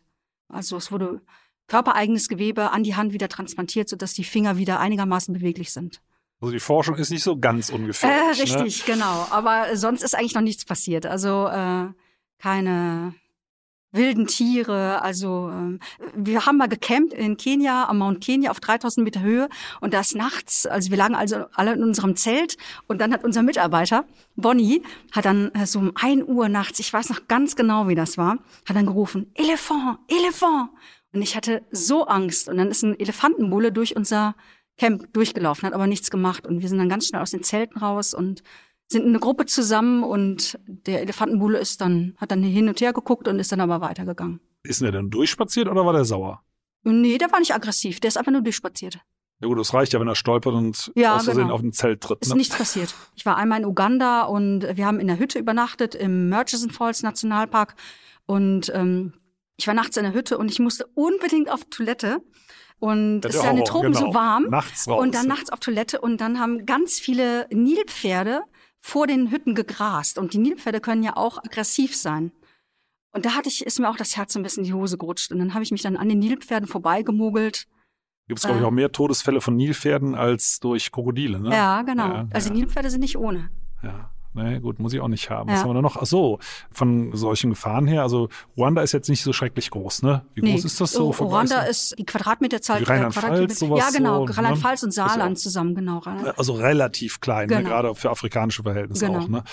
[0.49, 1.21] Also es wurde
[1.67, 6.01] körpereigenes Gewebe an die Hand wieder transplantiert, sodass die Finger wieder einigermaßen beweglich sind.
[6.41, 8.55] Also die Forschung ist nicht so ganz Äh, ungefährlich.
[8.55, 8.65] Ne?
[8.65, 9.27] richtig, genau.
[9.31, 11.07] Aber sonst ist eigentlich noch nichts passiert.
[11.07, 11.87] Also äh,
[12.39, 13.15] keine
[13.93, 15.01] wilden Tiere.
[15.03, 15.79] Also ähm,
[16.15, 19.49] wir haben mal gecampt in Kenia, am Mount Kenya auf 3000 Meter Höhe
[19.81, 22.57] und da ist nachts, also wir lagen also alle in unserem Zelt
[22.89, 26.93] und dann hat unser Mitarbeiter, Bonnie, hat dann äh, so um 1 Uhr nachts, ich
[26.93, 30.71] weiß noch ganz genau, wie das war, hat dann gerufen, Elefant, Elefant.
[31.13, 34.35] Und ich hatte so Angst und dann ist ein Elefantenbulle durch unser
[34.77, 37.79] Camp durchgelaufen, hat aber nichts gemacht und wir sind dann ganz schnell aus den Zelten
[37.79, 38.43] raus und
[38.89, 42.93] sind in eine Gruppe zusammen und der Elefantenbulle ist dann, hat dann hin und her
[42.93, 44.41] geguckt und ist dann aber weitergegangen.
[44.63, 46.43] Ist denn der denn durchspaziert oder war der sauer?
[46.83, 48.99] Nee, der war nicht aggressiv, der ist einfach nur durchspaziert.
[49.41, 51.55] Ja gut, das reicht ja, wenn er stolpert und Ja, aus Versehen genau.
[51.55, 52.19] auf ein Zelt tritt.
[52.23, 52.37] Ist Ne?
[52.37, 52.95] nichts passiert.
[53.17, 57.03] Ich war einmal in Uganda und wir haben in der Hütte übernachtet im Murchison Falls
[57.03, 57.75] Nationalpark
[58.27, 59.13] und ähm,
[59.57, 62.19] ich war nachts in der Hütte und ich musste unbedingt auf Toilette
[62.85, 64.07] und der ist ja in den Tropen genau.
[64.09, 65.01] so warm Nachts raus.
[65.01, 68.43] und dann nachts auf Toilette und dann haben ganz viele Nilpferde
[68.83, 72.31] vor den Hütten gegrast und die Nilpferde können ja auch aggressiv sein.
[73.13, 75.33] Und da hatte ich, ist mir auch das Herz ein bisschen in die Hose gerutscht
[75.33, 77.67] und dann habe ich mich dann an den Nilpferden vorbeigemogelt.
[78.29, 81.51] Gibt es, glaube ich, äh, auch mehr Todesfälle von Nilpferden als durch Krokodile, ne?
[81.53, 82.07] Ja, genau.
[82.07, 82.57] Ja, also ja.
[82.57, 83.49] Nilpferde sind nicht ohne.
[83.83, 84.14] Ja.
[84.37, 85.49] Nee, gut, muss ich auch nicht haben.
[85.49, 85.63] Was Ja.
[85.63, 85.97] haben wir da noch?
[85.97, 86.41] Ach so,
[86.73, 88.03] von solchen Gefahren her.
[88.03, 90.27] Also Ruanda ist jetzt nicht so schrecklich groß, ne?
[90.35, 91.15] Wie groß ist das so?
[91.17, 91.57] Oh, Weißen?
[91.71, 92.81] ist die Quadratmeterzahl.
[92.81, 94.27] Wie Rheinland-Pfalz, sowas Ja, genau.
[94.27, 94.37] so, ne?
[94.37, 96.03] Rheinland-Pfalz und Saarland zusammen, genau.
[96.37, 97.59] Also relativ klein, ne?
[97.59, 97.69] Genau.
[97.69, 99.21] gerade für afrikanische Verhältnisse Genau.
[99.21, 99.29] auch.
[99.29, 99.45] Ne?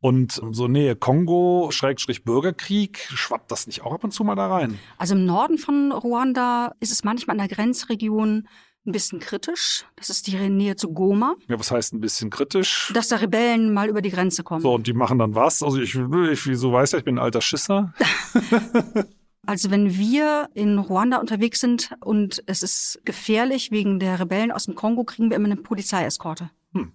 [0.00, 4.46] Und so Nähe Kongo, Schrägstrich Bürgerkrieg, schwappt das nicht auch ab und zu mal da
[4.48, 4.78] rein?
[4.98, 8.46] Also im Norden von Ruanda ist es manchmal in der Grenzregion
[8.86, 9.84] ein bisschen kritisch.
[9.96, 12.90] Das ist die Nähe zu Goma, Ja, was heißt ein bisschen kritisch?
[12.94, 14.60] dass da Rebellen mal über die Grenze kommen.
[14.62, 15.62] So, und die machen dann was?
[15.62, 17.92] Also ich, ich wie so weiß ja, ich bin ein alter Schisser.
[19.48, 24.64] Also wenn wir in Ruanda unterwegs sind und es ist gefährlich wegen der Rebellen aus
[24.64, 26.50] dem Kongo, kriegen wir immer eine Polizeieskorte.
[26.72, 26.90] Hm.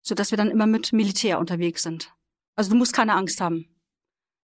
[0.00, 2.10] Sodass wir dann immer mit Militär unterwegs sind.
[2.56, 3.66] Also du musst keine Angst haben.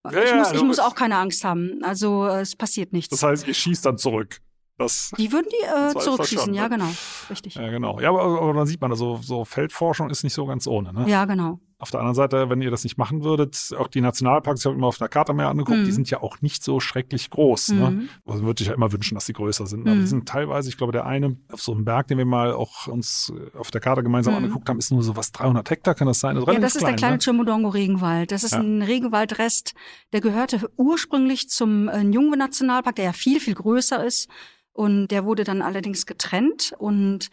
[0.09, 1.83] Ja, ich ja, muss, ich du- muss auch keine Angst haben.
[1.83, 3.09] Also äh, es passiert nichts.
[3.09, 4.39] Das heißt, ihr schießt dann zurück.
[4.77, 6.69] Das, Die würden die äh, zurückschießen, ja ne?
[6.77, 6.89] genau.
[7.29, 7.55] Richtig.
[7.55, 7.99] ja, genau.
[7.99, 10.91] Ja, aber, aber dann sieht man, also so Feldforschung ist nicht so ganz ohne.
[10.93, 11.07] Ne?
[11.07, 11.59] Ja, genau.
[11.77, 14.75] Auf der anderen Seite, wenn ihr das nicht machen würdet, auch die Nationalparks, ich habe
[14.75, 15.85] immer auf der Karte mehr angeguckt, Mhm.
[15.85, 17.69] die sind ja auch nicht so schrecklich groß.
[17.69, 17.89] Ne?
[17.91, 18.09] Mhm.
[18.25, 19.87] Also würde ich ja immer wünschen, dass die größer sind.
[19.87, 20.01] Aber Mhm.
[20.01, 22.85] die sind teilweise, ich glaube, der eine auf so einem Berg, den wir mal auch
[22.87, 24.43] uns äh, auf der Karte gemeinsam Mhm.
[24.43, 26.37] angeguckt haben, ist nur so was 300 Hektar, kann das sein?
[26.37, 27.19] Also Ja, das ist der kleine ne?
[27.19, 28.31] Chimodongo-Regenwald.
[28.31, 28.59] Das ist Ja.
[28.59, 29.73] ein Regenwaldrest,
[30.13, 34.27] der gehörte ursprünglich zum äh, Njungwe-Nationalpark, der ja viel, viel größer ist.
[34.73, 36.73] Und der wurde dann allerdings getrennt.
[36.77, 37.29] Und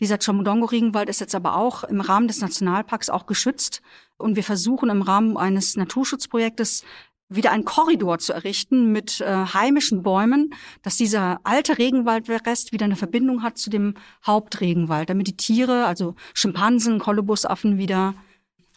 [0.00, 3.82] dieser Chomodongo-Regenwald ist jetzt aber auch im Rahmen des Nationalparks auch geschützt.
[4.16, 6.84] Und wir versuchen im Rahmen eines Naturschutzprojektes
[7.28, 12.96] wieder einen Korridor zu errichten mit äh, heimischen Bäumen, dass dieser alte Regenwaldrest wieder eine
[12.96, 13.94] Verbindung hat zu dem
[14.26, 18.14] Hauptregenwald, damit die Tiere, also Schimpansen, Kollebusaffen wieder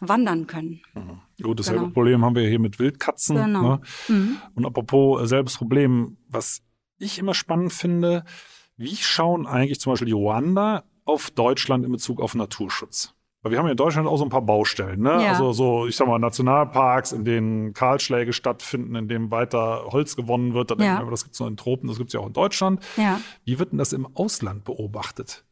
[0.00, 0.82] wandern können.
[1.40, 1.92] Gut, dasselbe Genau.
[1.92, 3.36] Problem haben wir hier mit Wildkatzen.
[3.36, 3.62] Genau.
[3.62, 3.80] Ne?
[4.08, 4.36] Mhm.
[4.54, 6.60] Und apropos äh, selbes Problem, was
[7.02, 8.24] ich immer spannend finde,
[8.76, 13.14] wie schauen eigentlich zum Beispiel die Ruanda auf Deutschland in Bezug auf Naturschutz?
[13.42, 15.10] Weil wir haben ja in Deutschland auch so ein paar Baustellen, ne?
[15.24, 15.32] Ja.
[15.32, 20.54] Also so, ich sag mal, Nationalparks, in denen Kahlschläge stattfinden, in denen weiter Holz gewonnen
[20.54, 20.70] wird.
[20.70, 20.98] Da denken Ja.
[20.98, 22.80] wir, aber das gibt's nur in Tropen, das gibt's ja auch in Deutschland.
[22.96, 23.20] Ja.
[23.44, 25.44] Wie wird denn das im Ausland beobachtet?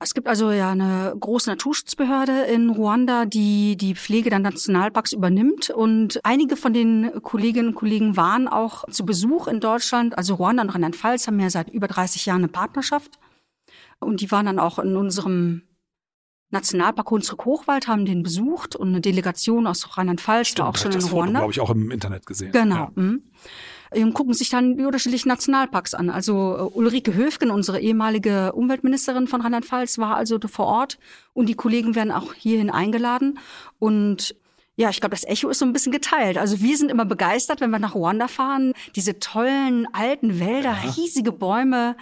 [0.00, 5.70] Es gibt also ja eine große Naturschutzbehörde in Ruanda, die die Pflege der Nationalparks übernimmt.
[5.70, 10.16] Und einige von den Kolleginnen und Kollegen waren auch zu Besuch in Deutschland.
[10.16, 13.18] Also Ruanda und Rheinland-Pfalz haben ja seit über 30 Jahren eine Partnerschaft.
[13.98, 15.62] Und die waren dann auch in unserem
[16.50, 21.08] Nationalpark Hunsrück-Hochwald, haben den besucht und eine Delegation aus Rheinland-Pfalz war auch schon in das
[21.08, 21.40] Foto, Ruanda.
[21.40, 22.52] glaube ich, auch im Internet gesehen.
[22.52, 22.92] Genau.
[22.96, 23.18] Ja.
[23.94, 24.02] Mhm.
[24.02, 26.10] Und gucken sich dann die unterschiedlichen Nationalparks an.
[26.10, 30.98] Also äh, Ulrike Höfgen, unsere ehemalige Umweltministerin von Rheinland-Pfalz, war also vor Ort
[31.32, 33.38] und die Kollegen werden auch hierhin eingeladen.
[33.78, 34.34] Und
[34.76, 36.38] ja, ich glaube, das Echo ist so ein bisschen geteilt.
[36.38, 38.74] Also wir sind immer begeistert, wenn wir nach Ruanda fahren.
[38.94, 40.90] Diese tollen alten Wälder, Ja.
[40.96, 41.96] riesige Bäume,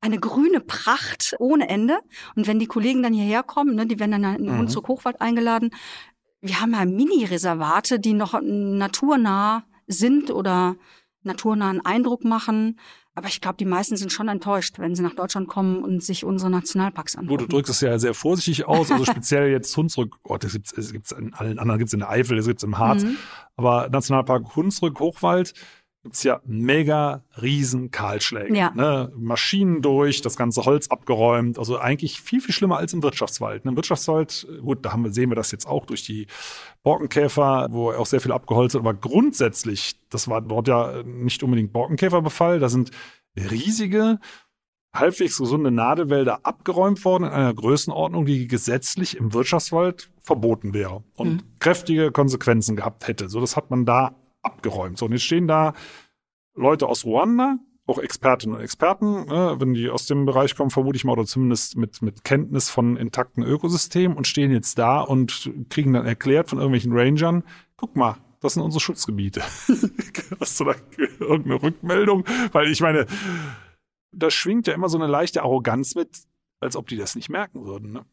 [0.00, 1.98] eine grüne Pracht ohne Ende.
[2.34, 4.58] Und wenn die Kollegen dann hierher kommen, ne, die werden dann in Mhm.
[4.58, 5.70] Hunsrück Hochwald eingeladen.
[6.40, 10.76] Wir haben ja Mini-Reservate, die noch naturnah sind oder
[11.26, 12.78] naturnahen Eindruck machen.
[13.14, 16.24] Aber ich glaube, die meisten sind schon enttäuscht, wenn sie nach Deutschland kommen und sich
[16.24, 17.48] unsere Nationalparks Gut, du angucken.
[17.50, 21.12] drückst es ja sehr vorsichtig aus, also speziell jetzt Hunsrück, oh, das gibt's, das gibt's
[21.12, 23.16] in allen anderen, gibt's in der Eifel, das gibt's im Harz, Mhm.
[23.56, 25.54] aber Nationalpark Hunsrück, Hochwald,
[26.06, 28.56] gibt's ja mega riesen Kahlschläge.
[28.56, 28.70] Ja.
[28.74, 29.12] Ne?
[29.16, 33.64] Maschinen durch, das ganze Holz abgeräumt, also eigentlich viel, viel schlimmer als im Wirtschaftswald.
[33.64, 33.72] ne?
[33.72, 36.28] Im Wirtschaftswald, gut, da haben wir, sehen wir das jetzt auch durch die
[36.84, 41.72] Borkenkäfer, wo auch sehr viel abgeholzt wird, aber grundsätzlich, das war dort ja nicht unbedingt
[41.72, 42.92] Borkenkäferbefall, da sind
[43.36, 44.20] riesige,
[44.94, 51.28] halbwegs gesunde Nadelwälder abgeräumt worden in einer Größenordnung, die gesetzlich im Wirtschaftswald verboten wäre und
[51.28, 51.40] Mhm.
[51.58, 53.28] kräftige Konsequenzen gehabt hätte.
[53.28, 54.14] So, das hat man da
[54.46, 54.98] abgeräumt.
[54.98, 55.74] So, und jetzt stehen da
[56.54, 60.96] Leute aus Ruanda, auch Expertinnen und Experten, ne, wenn die aus dem Bereich kommen, vermute
[60.96, 65.50] ich mal, oder zumindest mit, mit Kenntnis von intakten Ökosystemen und stehen jetzt da und
[65.68, 67.44] kriegen dann erklärt von irgendwelchen Rangern,
[67.76, 69.40] guck mal, das sind unsere Schutzgebiete.
[70.40, 70.74] Hast du da
[71.20, 72.24] irgendeine Rückmeldung?
[72.52, 73.06] Weil ich meine,
[74.12, 76.24] da schwingt ja immer so eine leichte Arroganz mit,
[76.60, 77.92] als ob die das nicht merken würden.
[77.92, 78.04] Ne?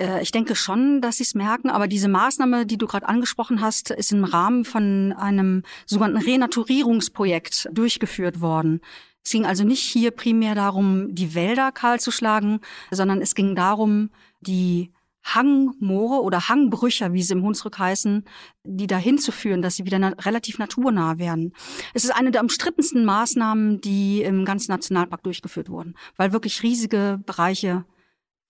[0.00, 3.60] Äh, Ich denke schon, dass sie es merken, aber diese Maßnahme, die du gerade angesprochen
[3.60, 8.80] hast, ist im Rahmen von einem sogenannten Renaturierungsprojekt durchgeführt worden.
[9.22, 12.60] Es ging also nicht hier primär darum, die Wälder kahl zu schlagen,
[12.90, 14.10] sondern es ging darum,
[14.40, 18.24] die Hangmoore oder Hangbrücher, wie sie im Hunsrück heißen,
[18.64, 21.52] die dahin zu führen, dass sie wieder na relativ naturnah werden.
[21.92, 27.20] Es ist eine der umstrittensten Maßnahmen, die im ganzen Nationalpark durchgeführt wurden, weil wirklich riesige
[27.26, 27.84] Bereiche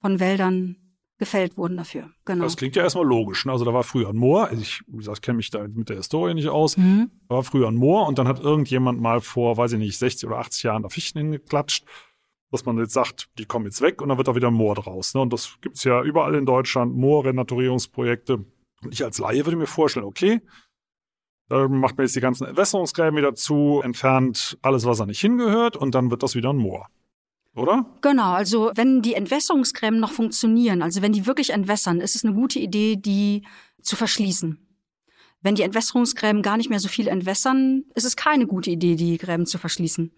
[0.01, 0.77] von Wäldern
[1.21, 2.11] gefällt wurden dafür.
[2.25, 2.45] Genau.
[2.45, 3.45] Das klingt ja erstmal logisch.
[3.45, 3.53] Ne?
[3.53, 4.49] Also da war früher ein Moor.
[4.49, 6.79] Also ich, wie gesagt, kenne mich da mit der Historie nicht aus.
[6.79, 7.11] Mhm.
[7.29, 10.27] Da war früher ein Moor und dann hat irgendjemand mal vor, weiß ich nicht, 60
[10.29, 11.85] oder 80 Jahren da Fichten hingeklatscht,
[12.51, 14.75] dass man jetzt sagt, die kommen jetzt weg und dann wird da wieder ein Moor
[14.75, 15.15] draus.
[15.15, 15.21] Ne?
[15.21, 18.47] Und das gibt's ja überall in Deutschland, Moorrenaturierungsprojekte.
[18.83, 20.41] Und ich als Laie würde mir vorstellen, okay,
[21.51, 25.77] da macht man jetzt die ganzen Entwässerungsgräben wieder zu, entfernt alles, was da nicht hingehört
[25.77, 26.89] und dann wird das wieder ein Moor.
[27.55, 27.85] Oder?
[28.01, 32.35] Genau, also wenn die Entwässerungsgräben noch funktionieren, also wenn die wirklich entwässern, ist es eine
[32.35, 33.45] gute Idee, die
[33.83, 34.59] zu verschließen.
[35.43, 39.17] Wenn die Entwässerungsgräben gar nicht mehr so viel entwässern, ist es keine gute Idee, die
[39.17, 40.13] Gräben zu verschließen.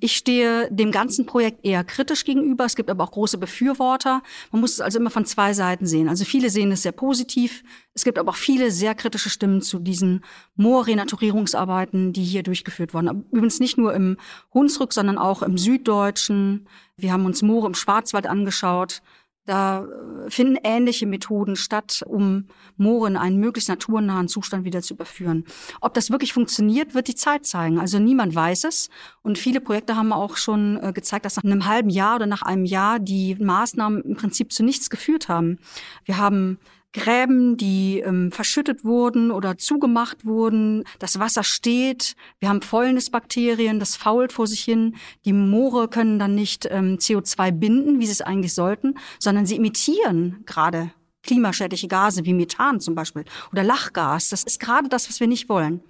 [0.00, 2.66] Ich stehe dem ganzen Projekt eher kritisch gegenüber.
[2.66, 4.22] Es gibt aber auch große Befürworter.
[4.52, 6.10] Man muss es also immer von zwei Seiten sehen.
[6.10, 7.62] Also viele sehen es sehr positiv.
[7.94, 10.22] Es gibt aber auch viele sehr kritische Stimmen zu diesen
[10.56, 13.24] Moorrenaturierungsarbeiten, die hier durchgeführt wurden.
[13.30, 14.18] Übrigens nicht nur im
[14.52, 16.68] Hunsrück, sondern auch im Süddeutschen.
[16.98, 19.00] Wir haben uns Moore im Schwarzwald angeschaut.
[19.46, 24.94] Da äh, finden ähnliche Methoden statt, um Moore in einen möglichst naturnahen Zustand wieder zu
[24.94, 25.44] überführen.
[25.80, 27.78] Ob das wirklich funktioniert, wird die Zeit zeigen.
[27.78, 28.90] Also niemand weiß es.
[29.22, 32.42] Und viele Projekte haben auch schon äh, gezeigt, dass nach einem halben Jahr oder nach
[32.42, 35.58] einem Jahr die Maßnahmen im Prinzip zu nichts geführt haben.
[36.04, 36.58] Wir haben
[36.96, 40.84] Gräben, die ähm, verschüttet wurden oder zugemacht wurden.
[40.98, 42.16] Das Wasser steht.
[42.40, 44.96] Wir haben Fäulnisbakterien, das fault vor sich hin.
[45.26, 49.56] Die Moore können dann nicht ähm, CO2 binden, wie sie es eigentlich sollten, sondern sie
[49.56, 50.90] emittieren gerade
[51.22, 54.30] klimaschädliche Gase wie Methan zum Beispiel oder Lachgas.
[54.30, 55.82] Das ist gerade das, was wir nicht wollen.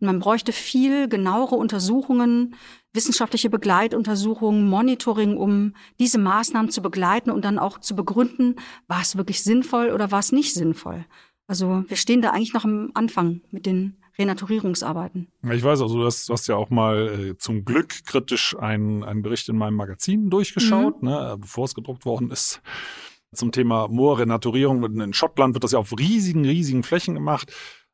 [0.00, 2.54] Und man bräuchte viel genauere Untersuchungen,
[2.92, 8.56] wissenschaftliche Begleituntersuchungen, Monitoring, um diese Maßnahmen zu begleiten und dann auch zu begründen,
[8.88, 11.04] war es wirklich sinnvoll oder war es nicht sinnvoll.
[11.46, 15.28] Also wir stehen da eigentlich noch am Anfang mit den Renaturierungsarbeiten.
[15.50, 19.02] Ich weiß, also du hast, du hast ja auch mal äh, zum Glück kritisch einen,
[19.02, 22.60] einen Bericht in meinem Magazin durchgeschaut, ne, bevor es gedruckt worden ist.
[23.32, 24.84] Zum Thema Moorrenaturierung.
[25.00, 27.52] In Schottland wird das ja auf riesigen, riesigen Flächen gemacht.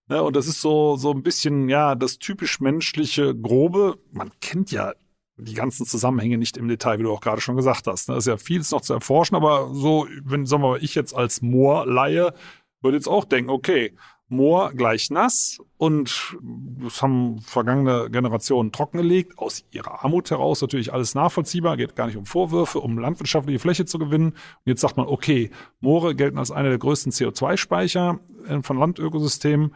[0.08, 3.98] Ne, und das ist so, so ein bisschen, ja, das typisch menschliche Grobe.
[4.12, 4.92] Man kennt ja
[5.36, 8.08] die ganzen Zusammenhänge nicht im Detail, wie du auch gerade schon gesagt hast.
[8.08, 11.14] Da ist ja vieles noch zu erforschen, aber so, wenn, sagen wir mal, ich jetzt
[11.14, 12.32] als Moorleihe
[12.80, 13.94] würde jetzt auch denken, okay,
[14.28, 16.36] Moor gleich nass und
[16.82, 22.16] das haben vergangene Generationen trockengelegt, aus ihrer Armut heraus natürlich alles nachvollziehbar, geht gar nicht
[22.16, 24.30] um Vorwürfe, um landwirtschaftliche Fläche zu gewinnen.
[24.30, 29.72] Und jetzt sagt man, okay, Moore gelten als einer der größten CO2-Speicher äh, von Landökosystemen.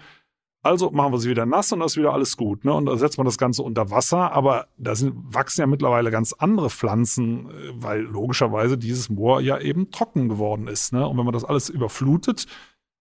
[0.62, 2.64] Also machen wir sie wieder nass und dann ist wieder alles gut.
[2.64, 2.74] Ne?
[2.74, 6.34] Und da setzt man das Ganze unter Wasser, aber da sind, wachsen ja mittlerweile ganz
[6.34, 10.92] andere Pflanzen, äh, weil logischerweise dieses Moor ja eben trocken geworden ist.
[10.92, 11.06] Ne?
[11.06, 12.46] Und wenn man das alles überflutet,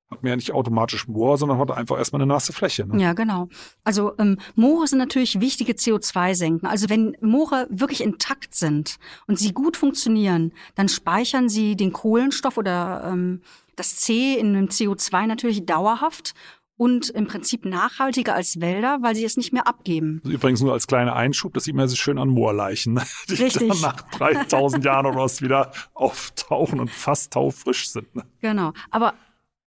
[0.10, 2.88] hat man ja nicht automatisch Moor, sondern hat einfach erstmal eine nasse Fläche.
[2.88, 3.02] Ne?
[3.02, 3.48] Ja, genau.
[3.84, 6.67] Also ähm, Moore sind natürlich wichtige CO2-Senken.
[6.67, 12.58] Also wenn Moore wirklich intakt sind und sie gut funktionieren, dann speichern sie den Kohlenstoff
[12.58, 13.41] oder ähm,
[13.76, 16.34] das C in dem CO2 natürlich dauerhaft
[16.80, 20.22] und im Prinzip nachhaltiger als Wälder, weil sie es nicht mehr abgeben.
[20.24, 23.68] Also übrigens nur als kleiner Einschub, das sieht man sich schön an Moorleichen, die Richtig.
[23.68, 28.15] dann nach 3000 Jahren oder was wieder auftauchen und fast taufrisch sind.
[28.15, 28.24] Ne?
[28.39, 28.72] Genau.
[28.92, 29.15] Aber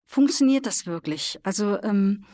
[0.06, 1.40] funktioniert das wirklich?
[1.42, 2.26] Also ähm,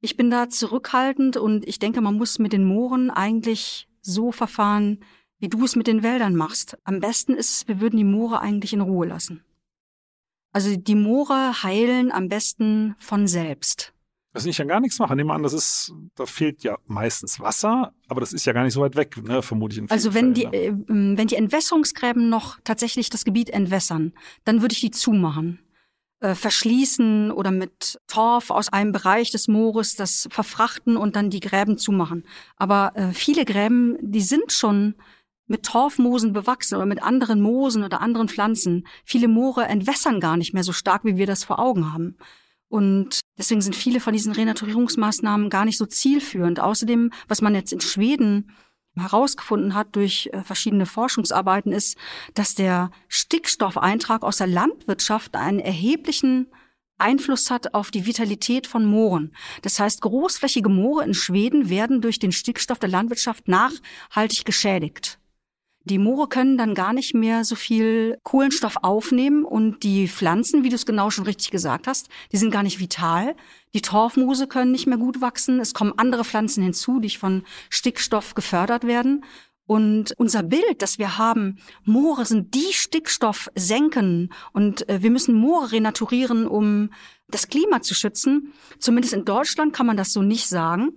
[0.00, 5.04] ich bin da zurückhaltend und ich denke, man muss mit den Mooren eigentlich so verfahren,
[5.38, 6.78] wie du es mit den Wäldern machst.
[6.84, 9.44] Am besten ist es, wir würden die Moore eigentlich in Ruhe lassen.
[10.50, 13.93] Also die Moore heilen am besten von selbst.
[14.34, 15.16] Das ich ja gar nichts machen.
[15.16, 18.64] Nehmen wir an, das ist, da fehlt ja meistens Wasser, aber das ist ja gar
[18.64, 19.90] nicht so weit weg, ne, vermutlich.
[19.90, 24.12] Also wenn die, Fällen, äh, wenn die Entwässerungsgräben noch tatsächlich das Gebiet entwässern,
[24.44, 25.60] dann würde ich die zumachen.
[26.24, 31.40] Äh, verschließen oder mit Torf aus einem Bereich des Moores das verfrachten und dann die
[31.40, 32.24] Gräben zumachen.
[32.56, 34.94] Aber äh, viele Gräben, die sind schon
[35.46, 38.86] mit Torfmoosen bewachsen oder mit anderen Moosen oder anderen Pflanzen.
[39.04, 42.16] Viele Moore entwässern gar nicht mehr so stark, wie wir das vor Augen haben.
[42.74, 46.58] Und deswegen sind viele von diesen Renaturierungsmaßnahmen gar nicht so zielführend.
[46.58, 48.50] Außerdem, was man jetzt in Schweden
[48.96, 51.96] herausgefunden hat durch äh, verschiedene Forschungsarbeiten, ist,
[52.34, 56.48] dass der Stickstoffeintrag aus der Landwirtschaft einen erheblichen
[56.98, 59.36] Einfluss hat auf die Vitalität von Mooren.
[59.62, 65.20] Das heißt, großflächige Moore in Schweden werden durch den Stickstoff der Landwirtschaft nachhaltig geschädigt.
[65.86, 70.70] Die Moore können dann gar nicht mehr so viel Kohlenstoff aufnehmen und die Pflanzen, wie
[70.70, 73.36] du es genau schon richtig gesagt hast, die sind gar nicht vital.
[73.74, 75.60] Die Torfmoose können nicht mehr gut wachsen.
[75.60, 79.24] Es kommen andere Pflanzen hinzu, die von Stickstoff gefördert werden.
[79.66, 85.72] Und unser Bild, das wir haben, Moore sind die Stickstoffsenken und äh, wir müssen Moore
[85.72, 86.90] renaturieren, um
[87.28, 88.52] das Klima zu schützen.
[88.78, 90.92] Zumindest in Deutschland kann man das so nicht sagen.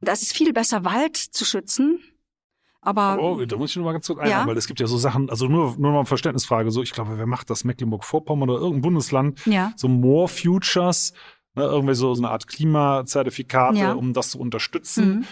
[0.00, 2.00] Da ist es viel besser, Wald zu schützen,
[2.84, 4.46] aber oh, da muss ich nur mal ganz kurz einhaken, ja?
[4.46, 7.16] weil es gibt ja so Sachen, also nur, nur mal eine Verständnisfrage, so ich glaube,
[7.16, 7.62] wer macht das?
[7.62, 9.46] Mecklenburg-Vorpommern oder irgendein Bundesland?
[9.46, 9.72] Ja.
[9.76, 11.12] So More Futures,
[11.54, 13.92] ne, irgendwie so, so eine Art Klimazertifikate, ja.
[13.92, 15.08] um das zu unterstützen.
[15.08, 15.24] Mhm.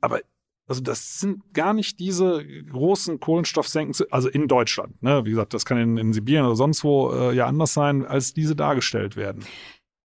[0.00, 0.20] Aber
[0.66, 5.02] also das sind gar nicht diese großen Kohlenstoffsenken, also in Deutschland.
[5.02, 5.26] Ne?
[5.26, 8.32] Wie gesagt, das kann in, in Sibirien oder sonst wo äh, ja anders sein, als
[8.32, 9.44] diese dargestellt werden.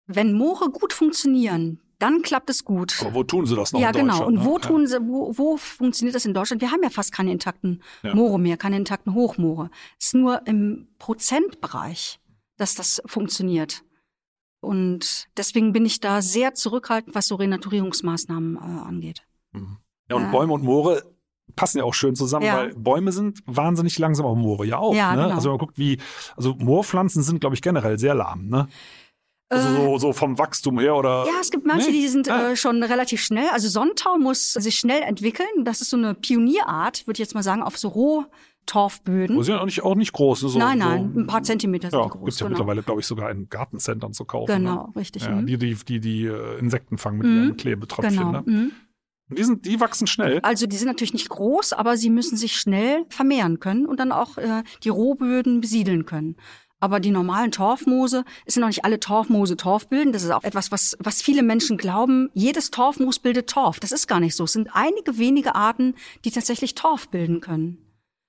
[0.07, 2.97] Wenn Moore gut funktionieren, dann klappt es gut.
[3.01, 4.25] Aber wo tun sie das noch ja, genau.
[4.25, 4.61] Und wo ne?
[4.61, 6.61] tun sie, wo, wo funktioniert das in Deutschland?
[6.61, 8.13] Wir haben ja fast keine intakten Ja.
[8.15, 9.69] Moore mehr, keine intakten Hochmoore.
[9.99, 12.19] Es ist nur im Prozentbereich,
[12.57, 13.83] dass das funktioniert.
[14.61, 19.23] Und deswegen bin ich da sehr zurückhaltend, was so Renaturierungsmaßnahmen äh, angeht.
[19.51, 19.77] Mhm.
[20.09, 20.31] Ja, und Äh.
[20.31, 21.03] Bäume und Moore
[21.55, 22.57] passen ja auch schön zusammen, Ja.
[22.57, 24.95] weil Bäume sind wahnsinnig langsam, aber Moore ja auch.
[24.95, 25.23] Ja, ne?
[25.23, 25.35] genau.
[25.35, 25.99] Also wenn man guckt, wie,
[26.35, 28.67] also Moorpflanzen sind, glaube ich, generell sehr lahm, ne?
[29.49, 31.25] Also Äh, so, so vom Wachstum her oder.
[31.27, 32.01] Ja, es gibt manche, Nee?
[32.01, 32.51] die sind Ah.
[32.51, 33.47] äh, schon relativ schnell.
[33.51, 35.47] Also Sonntau muss sich schnell entwickeln.
[35.63, 39.37] Das ist so eine Pionierart, würde ich jetzt mal sagen, auf so Rohtorfböden.
[39.37, 40.43] Oh, sie sind auch nicht, auch nicht groß.
[40.43, 40.49] Ne?
[40.49, 42.25] So, nein, so, nein, ein paar Zentimeter sind Ja, die groß.
[42.25, 42.57] gibt's ja genau.
[42.59, 44.47] mittlerweile, glaube ich, sogar in Gartencentern zu kaufen.
[44.51, 44.95] Genau, Ne?
[44.99, 45.23] richtig.
[45.23, 45.45] Ja, mhm.
[45.45, 47.37] die, die, die, die äh, Insekten fangen mit Mhm.
[47.43, 48.17] ihren Klebetröpfchen.
[48.17, 48.31] genau.
[48.31, 48.43] Ne?
[48.45, 48.71] mhm.
[49.27, 50.39] Und die, sind, die wachsen schnell.
[50.43, 54.11] Also die sind natürlich nicht groß, aber sie müssen sich schnell vermehren können und dann
[54.11, 56.35] auch äh, die Rohböden besiedeln können.
[56.85, 60.13] Aber die normalen Torfmoose, es sind noch nicht alle Torfmoose Torf bilden.
[60.13, 62.29] Das ist auch etwas, was, was viele Menschen glauben.
[62.35, 63.79] Jedes Torfmoos bildet Torf.
[63.79, 64.43] Das ist gar nicht so.
[64.43, 65.95] Es sind einige wenige Arten,
[66.25, 67.79] die tatsächlich Torf bilden können.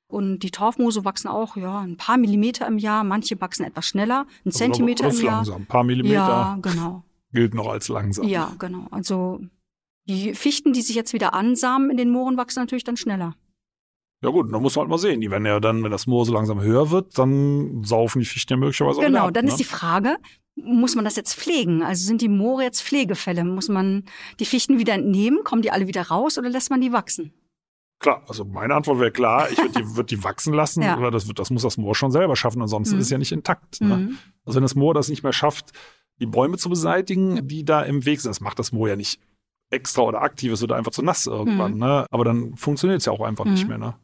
[0.09, 3.05] Und die Torfmoose wachsen auch, ja, ein paar Millimeter im Jahr.
[3.05, 5.35] Manche wachsen etwas schneller, ein Also Zentimeter im Jahr.
[5.35, 5.63] langsam.
[5.63, 7.03] Ein paar Millimeter Ja, genau.
[7.35, 8.27] gilt noch als langsam.
[8.27, 8.87] Ja, genau.
[8.91, 9.41] Also
[10.09, 13.35] die Fichten, die sich jetzt wieder ansamen in den Mooren, wachsen natürlich dann schneller.
[14.23, 15.21] Ja gut, dann muss man halt mal sehen.
[15.21, 18.55] Die werden ja dann, wenn das Moor so langsam höher wird, dann saufen die Fichten
[18.55, 19.51] ja möglicherweise Genau, ab, dann ne?
[19.51, 20.17] ist die Frage,
[20.57, 21.83] muss man das jetzt pflegen?
[21.83, 23.45] Also sind die Moore jetzt Pflegefälle?
[23.45, 24.05] Muss man
[24.41, 25.41] die Fichten wieder entnehmen?
[25.45, 27.35] Kommen die alle wieder raus oder lässt man die wachsen?
[27.99, 30.99] Klar, also meine Antwort wäre klar, ich würde die, würd die wachsen lassen, Ja.
[30.99, 33.01] oder das, das muss das Moor schon selber schaffen, ansonsten Mhm.
[33.01, 33.81] ist es ja nicht intakt.
[33.81, 33.97] Ne?
[33.97, 34.19] Mhm.
[34.45, 35.73] Also wenn das Moor das nicht mehr schafft,
[36.21, 39.21] die Bäume zu beseitigen, die da im Weg sind, das macht das Moor ja nicht
[39.71, 41.73] extra oder aktiv, es wird einfach zu nass irgendwann.
[41.75, 41.79] Mhm.
[41.81, 42.07] Ne?
[42.11, 43.69] Aber dann funktioniert es ja auch einfach nicht Mhm.
[43.69, 43.79] mehr.
[43.79, 43.95] Ne?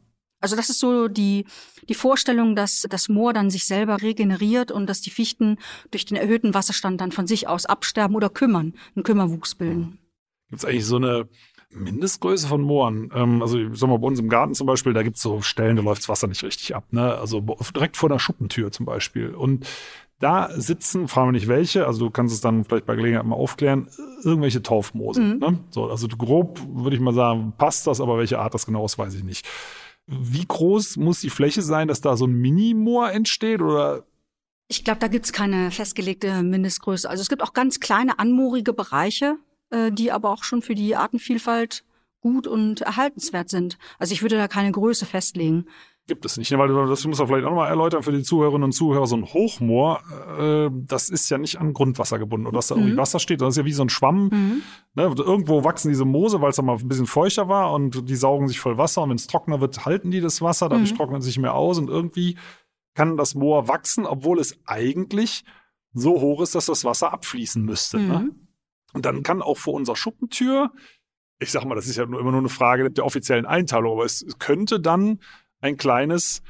[0.43, 1.45] Also das ist so die,
[1.87, 5.57] die Vorstellung, dass das Moor dann sich selber regeneriert und dass die Fichten
[5.89, 9.99] durch den erhöhten Wasserstand dann von sich aus absterben oder kümmern, einen Kümmerwuchs bilden.
[10.49, 11.29] Gibt es eigentlich so eine
[11.69, 13.09] Mindestgröße von Mooren?
[13.15, 15.41] Ähm, also ich sag mal, bei uns im Garten zum Beispiel, da gibt es so
[15.41, 16.83] Stellen, da läuft das Wasser nicht richtig ab.
[16.91, 17.15] Ne?
[17.15, 17.39] Also
[17.73, 19.29] direkt vor der Schuppentür zum Beispiel.
[19.29, 19.65] Und
[20.19, 23.35] da sitzen, fragen wir nicht welche, also du kannst es dann vielleicht bei Gelegenheit mal
[23.35, 23.87] aufklären,
[24.23, 25.21] irgendwelche Torfmoose.
[25.21, 25.39] Mhm.
[25.39, 25.59] Ne?
[25.69, 28.97] So, also grob würde ich mal sagen, passt das, aber welche Art das genau ist,
[28.97, 29.47] weiß ich nicht.
[30.07, 33.61] Wie groß muss die Fläche sein, dass da so ein Mini-Moor entsteht?
[33.61, 34.05] Oder
[34.67, 37.09] Ich glaube, da gibt's keine festgelegte Mindestgröße.
[37.09, 39.37] Also es gibt auch ganz kleine anmoorige Bereiche,
[39.69, 41.85] äh, die aber auch schon für die Artenvielfalt
[42.19, 43.77] gut und erhaltenswert sind.
[43.99, 45.65] Also ich würde da keine Größe festlegen.
[46.07, 46.51] Gibt es nicht?
[46.51, 46.57] Ne?
[46.59, 49.07] Weil du- das muss man vielleicht auch nochmal erläutern für die Zuhörerinnen und Zuhörer.
[49.07, 50.01] So ein Hochmoor,
[50.37, 52.97] äh, das ist ja nicht an Grundwasser gebunden oder dass da irgendwie Mhm.
[52.97, 53.41] Wasser steht.
[53.41, 54.25] Das ist ja wie so ein Schwamm.
[54.25, 54.61] Mhm.
[54.95, 55.03] Ne?
[55.17, 58.47] Irgendwo wachsen diese Moose, weil es da mal ein bisschen feuchter war und die saugen
[58.47, 59.01] sich voll Wasser.
[59.03, 60.67] Und wenn es trockener wird, halten die das Wasser.
[60.69, 60.97] Dadurch Mhm.
[60.97, 62.37] trocknet es sich mehr aus und irgendwie
[62.95, 65.43] kann das Moor wachsen, obwohl es eigentlich
[65.93, 67.99] so hoch ist, dass das Wasser abfließen müsste.
[67.99, 68.19] Ne?
[68.19, 68.47] Mhm.
[68.93, 70.71] Und dann kann auch vor unserer Schuppentür,
[71.39, 74.05] ich sag mal, das ist ja nur, immer nur eine Frage der offiziellen Einteilung, aber
[74.05, 75.19] es könnte dann
[75.63, 76.41] ein kleines,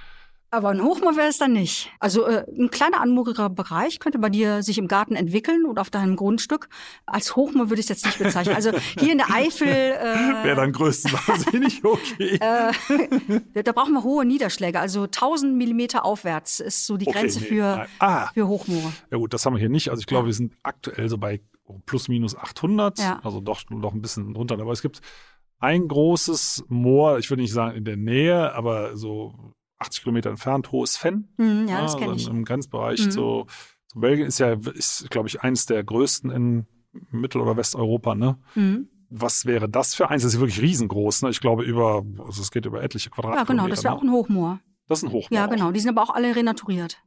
[0.52, 1.90] Aber ein Hochmoor wäre es dann nicht.
[2.00, 5.90] Also äh, ein kleiner anmooriger Bereich könnte bei dir sich im Garten entwickeln oder auf
[5.90, 6.70] deinem Grundstück.
[7.08, 8.54] Als Hochmoor würde ich es jetzt nicht bezeichnen.
[8.56, 9.68] Also hier in der Eifel.
[9.68, 12.38] Äh, wäre dann größtenwahnsinnig okay.
[12.40, 14.80] äh, da brauchen wir hohe Niederschläge.
[14.80, 17.88] Also 1000 Millimeter aufwärts ist so die Okay, Grenze nee, für, nein.
[18.00, 18.94] Ah, für Hochmoore.
[19.12, 19.90] ja gut, das haben wir hier nicht.
[19.90, 20.28] Also ich glaube, Ja.
[20.28, 21.42] wir sind aktuell so bei
[21.88, 23.20] plus minus 800, Ja.
[23.24, 24.60] also doch noch ein bisschen drunter.
[24.60, 25.02] Aber es gibt
[25.64, 29.34] ein großes Moor, ich würde nicht sagen in der Nähe, aber so
[29.80, 31.28] 80 Kilometer entfernt, Hohes Fenn.
[31.38, 32.28] Hm, ja, das Ah, kenne ich.
[32.28, 33.12] Im Grenzbereich Mhm.
[33.12, 33.46] zu,
[33.88, 36.66] zu Belgien ist ja, ist, glaube ich, eines der größten in
[37.12, 38.38] Mittel- oder Westeuropa, ne?
[38.54, 38.88] Hm.
[39.10, 40.24] Was wäre das für eins?
[40.24, 41.30] Das ist wirklich riesengroß, ne?
[41.30, 43.54] Ich glaube, über, also es geht über etliche Ja, Quadratkilometer.
[43.54, 44.00] genau, das wäre ne?
[44.00, 44.60] auch ein Hochmoor.
[44.88, 45.40] Das ist ein Hochmoor.
[45.40, 45.72] Ja, genau.
[45.72, 46.98] Die sind aber auch alle renaturiert.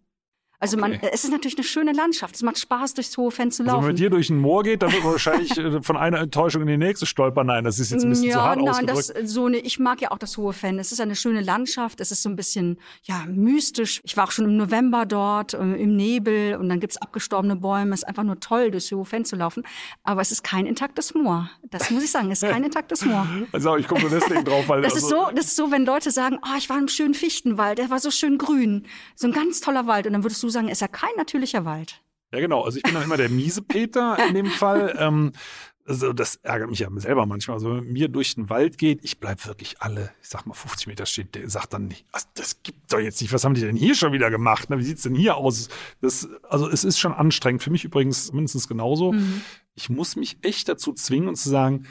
[0.60, 1.10] Also man, Okay.
[1.12, 2.34] es ist natürlich eine schöne Landschaft.
[2.34, 3.92] Es macht Spaß, durchs hohe Fenster zu Also wenn man laufen.
[3.92, 6.68] mit dir durch ein Moor geht, dann wird man wahrscheinlich äh, von einer Enttäuschung in
[6.68, 7.46] die nächste stolpern.
[7.48, 9.12] Nein, das ist jetzt ein bisschen zu ja, hart nein, ausgedrückt.
[9.16, 10.78] das so eine, ich mag ja auch das hohe Fan.
[10.78, 14.00] Es ist eine schöne Landschaft, es ist so ein bisschen ja mystisch.
[14.04, 17.92] Ich war auch schon im November dort, äh, im Nebel und dann gibt's abgestorbene Bäume.
[17.94, 19.62] Es ist einfach nur toll, durchs hohe Fan zu laufen.
[20.04, 21.50] Aber es ist kein intaktes Moor.
[21.70, 23.26] Das muss ich sagen, es ist kein intaktes Moor.
[23.52, 25.84] Also ich komme nur deswegen drauf, weil Das also, ist so, das ist so, wenn
[25.84, 29.32] Leute sagen, oh, ich war im schönen Fichtenwald, der war so schön grün, so ein
[29.32, 30.06] ganz toller Wald.
[30.06, 32.02] Und dann würdest du sagen, ist ja kein natürlicher Wald.
[32.32, 32.62] Ja, genau.
[32.62, 34.94] Also ich bin dann immer der miese Peter in dem Fall.
[35.06, 35.32] Ähm,
[35.86, 37.56] also das ärgert mich ja selber manchmal.
[37.56, 40.88] Also wenn mir durch den Wald geht, ich bleib wirklich alle, ich sag mal 50
[40.88, 43.60] Meter stehen, der sagt dann nicht, also das gibt doch jetzt nicht, was haben die
[43.60, 44.68] denn hier schon wieder gemacht?
[44.68, 44.78] Ne?
[44.78, 45.68] Wie sieht's denn hier aus?
[46.00, 47.62] Das, also es ist schon anstrengend.
[47.62, 49.12] Für mich übrigens mindestens genauso.
[49.12, 49.42] Mhm.
[49.74, 51.86] Ich muss mich echt dazu zwingen und zu sagen,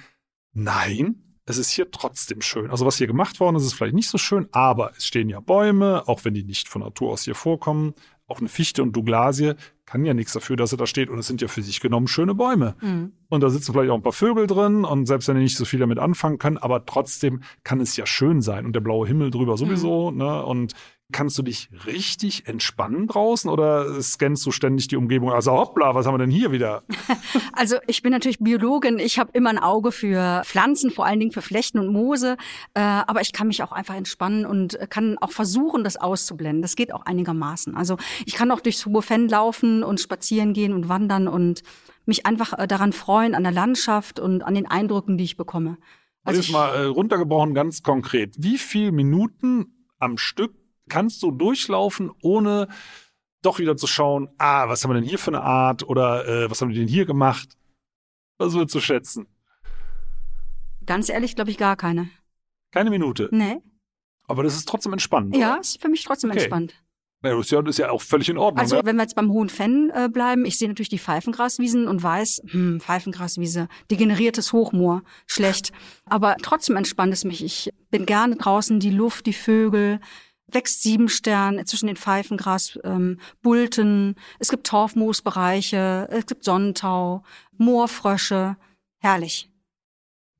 [0.51, 2.72] nein, es ist hier trotzdem schön.
[2.72, 5.39] Also was hier gemacht worden ist, ist vielleicht nicht so schön, aber es stehen ja
[5.39, 7.93] Bäume, auch wenn die nicht von Natur aus hier vorkommen.
[8.28, 9.53] Auch eine Fichte und Douglasie
[9.86, 11.09] kann ja nichts dafür, dass er da steht.
[11.09, 12.76] Und es sind ja für sich genommen schöne Bäume.
[12.82, 13.11] Mhm.
[13.30, 14.84] Und da sitzen vielleicht auch ein paar Vögel drin.
[14.84, 18.05] Und selbst wenn die nicht so viel damit anfangen können, aber trotzdem kann es ja
[18.07, 18.65] schön sein.
[18.65, 20.09] Und der blaue Himmel drüber sowieso.
[20.11, 20.43] Ne?
[20.43, 20.73] Und
[21.12, 25.32] kannst du dich richtig entspannen draußen oder scannst du ständig die Umgebung?
[25.32, 26.84] Also hoppla, was haben wir denn hier wieder?
[27.58, 28.99] Also ich bin natürlich Biologin.
[28.99, 32.36] Ich habe immer ein Auge für Pflanzen, vor allen Dingen für Flechten und Moose.
[32.74, 36.62] Äh, aber ich kann mich auch einfach entspannen und kann auch versuchen, das auszublenden.
[36.62, 37.78] Das geht auch einigermaßen.
[37.78, 37.95] Also
[38.26, 41.62] ich kann auch durchs Hobofen laufen und spazieren gehen und wandern und
[42.06, 45.78] mich einfach äh, daran freuen, an der Landschaft und an den Eindrücken, die ich bekomme.
[46.26, 48.36] Also jetzt ich, mal äh, runtergebrochen, ganz konkret.
[48.38, 52.67] Wie viel Minuten am Stück kannst du durchlaufen, ohne
[53.41, 56.49] doch wieder zu schauen, ah, was haben wir denn hier für eine Art oder äh,
[56.49, 57.57] was haben die denn hier gemacht?
[58.38, 59.27] Was würdest du schätzen?
[60.86, 62.09] ganz ehrlich, glaube ich, gar keine.
[62.71, 63.29] Keine Minute.
[63.31, 63.61] Nee.
[64.27, 65.36] Aber das ist trotzdem entspannend.
[65.36, 65.61] Ja, oder?
[65.61, 66.39] ist für mich trotzdem Okay.
[66.39, 66.73] entspannt.
[67.23, 68.59] Ja, das, ist ja, das ist ja auch völlig in Ordnung.
[68.59, 68.81] Also ne?
[68.86, 72.43] wenn wir jetzt beim Hohen Fenn äh, bleiben, ich sehe natürlich die Pfeifengraswiesen und weiß,
[72.49, 75.71] hm, Pfeifengraswiese, degeneriertes Hochmoor, schlecht.
[76.05, 77.43] Aber trotzdem entspannt es mich.
[77.43, 79.99] Ich bin gerne draußen, die Luft, die Vögel,
[80.48, 87.24] wächst Siebenstern zwischen den Pfeifengras, ähm, Bulten, es gibt Torfmoosbereiche, es gibt Sonnentau,
[87.58, 88.58] Moorfrösche,
[89.00, 89.50] herrlich.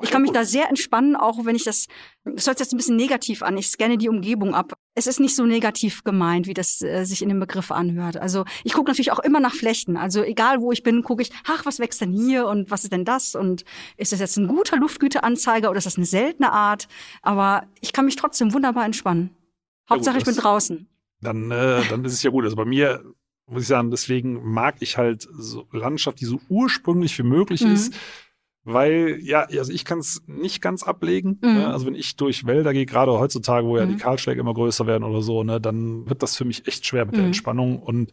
[0.04, 1.88] Ich kann mich da sehr entspannen, auch wenn ich das,
[2.26, 3.58] das hört sich jetzt ein bisschen negativ an.
[3.58, 4.74] Ich scanne die Umgebung ab.
[4.94, 8.18] Es ist nicht so negativ gemeint, wie das äh, sich in dem Begriff anhört.
[8.18, 9.96] Also ich gucke natürlich auch immer nach Flechten.
[9.96, 12.92] Also egal wo ich bin, gucke ich, ach, was wächst denn hier und was ist
[12.92, 13.36] denn das?
[13.36, 13.64] Und
[13.96, 16.90] ist das jetzt ein guter Luftgüteanzeiger oder ist das eine seltene Art?
[17.22, 19.30] Aber ich kann mich trotzdem wunderbar entspannen.
[19.90, 20.88] Ja, Hauptsache, gut, ich bin draußen.
[21.22, 22.44] dann, äh, dann ist es ja gut.
[22.44, 23.04] Also bei mir
[23.48, 27.72] muss ich sagen, deswegen mag ich halt so Landschaft, die so ursprünglich wie möglich Mhm.
[27.74, 27.94] ist.
[28.68, 31.38] weil ja, also ich kann es nicht ganz ablegen.
[31.44, 31.54] Mhm.
[31.54, 31.68] Ne?
[31.68, 33.90] Also wenn ich durch Wälder gehe, gerade heutzutage, wo ja Mhm.
[33.92, 37.06] die Kahlschläge immer größer werden oder so, ne, dann wird das für mich echt schwer
[37.06, 37.28] mit der Mhm.
[37.28, 38.10] Entspannung und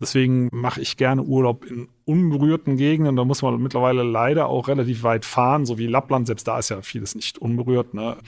[0.00, 3.16] deswegen mache ich gerne Urlaub in unberührten Gegenden.
[3.16, 6.28] Da muss man mittlerweile leider auch relativ weit fahren, so wie Lappland.
[6.28, 8.18] Selbst da ist ja vieles nicht unberührt, ne?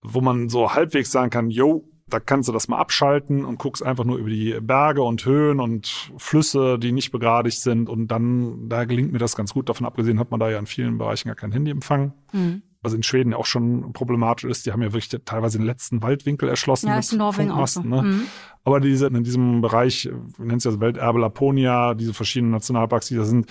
[0.00, 3.82] wo man so halbwegs sagen kann, yo, da kannst du das mal abschalten und guckst
[3.82, 7.88] einfach nur über die Berge und Höhen und Flüsse, die nicht begradigt sind.
[7.88, 9.68] Und dann, da gelingt mir das ganz gut.
[9.68, 12.12] Davon abgesehen hat man da ja in vielen Bereichen gar kein Handyempfang.
[12.32, 12.62] Mhm.
[12.82, 14.66] Was in Schweden ja auch schon problematisch ist.
[14.66, 16.88] Die haben ja wirklich teilweise den letzten Waldwinkel erschlossen.
[16.88, 17.82] Ja, mit ist in Norwegen auch so.
[17.82, 18.02] Ne?
[18.02, 18.22] Mhm.
[18.64, 23.16] Aber diese, in diesem Bereich, wir nennen es ja Welterbe Laponia, diese verschiedenen Nationalparks, die
[23.16, 23.46] da sind,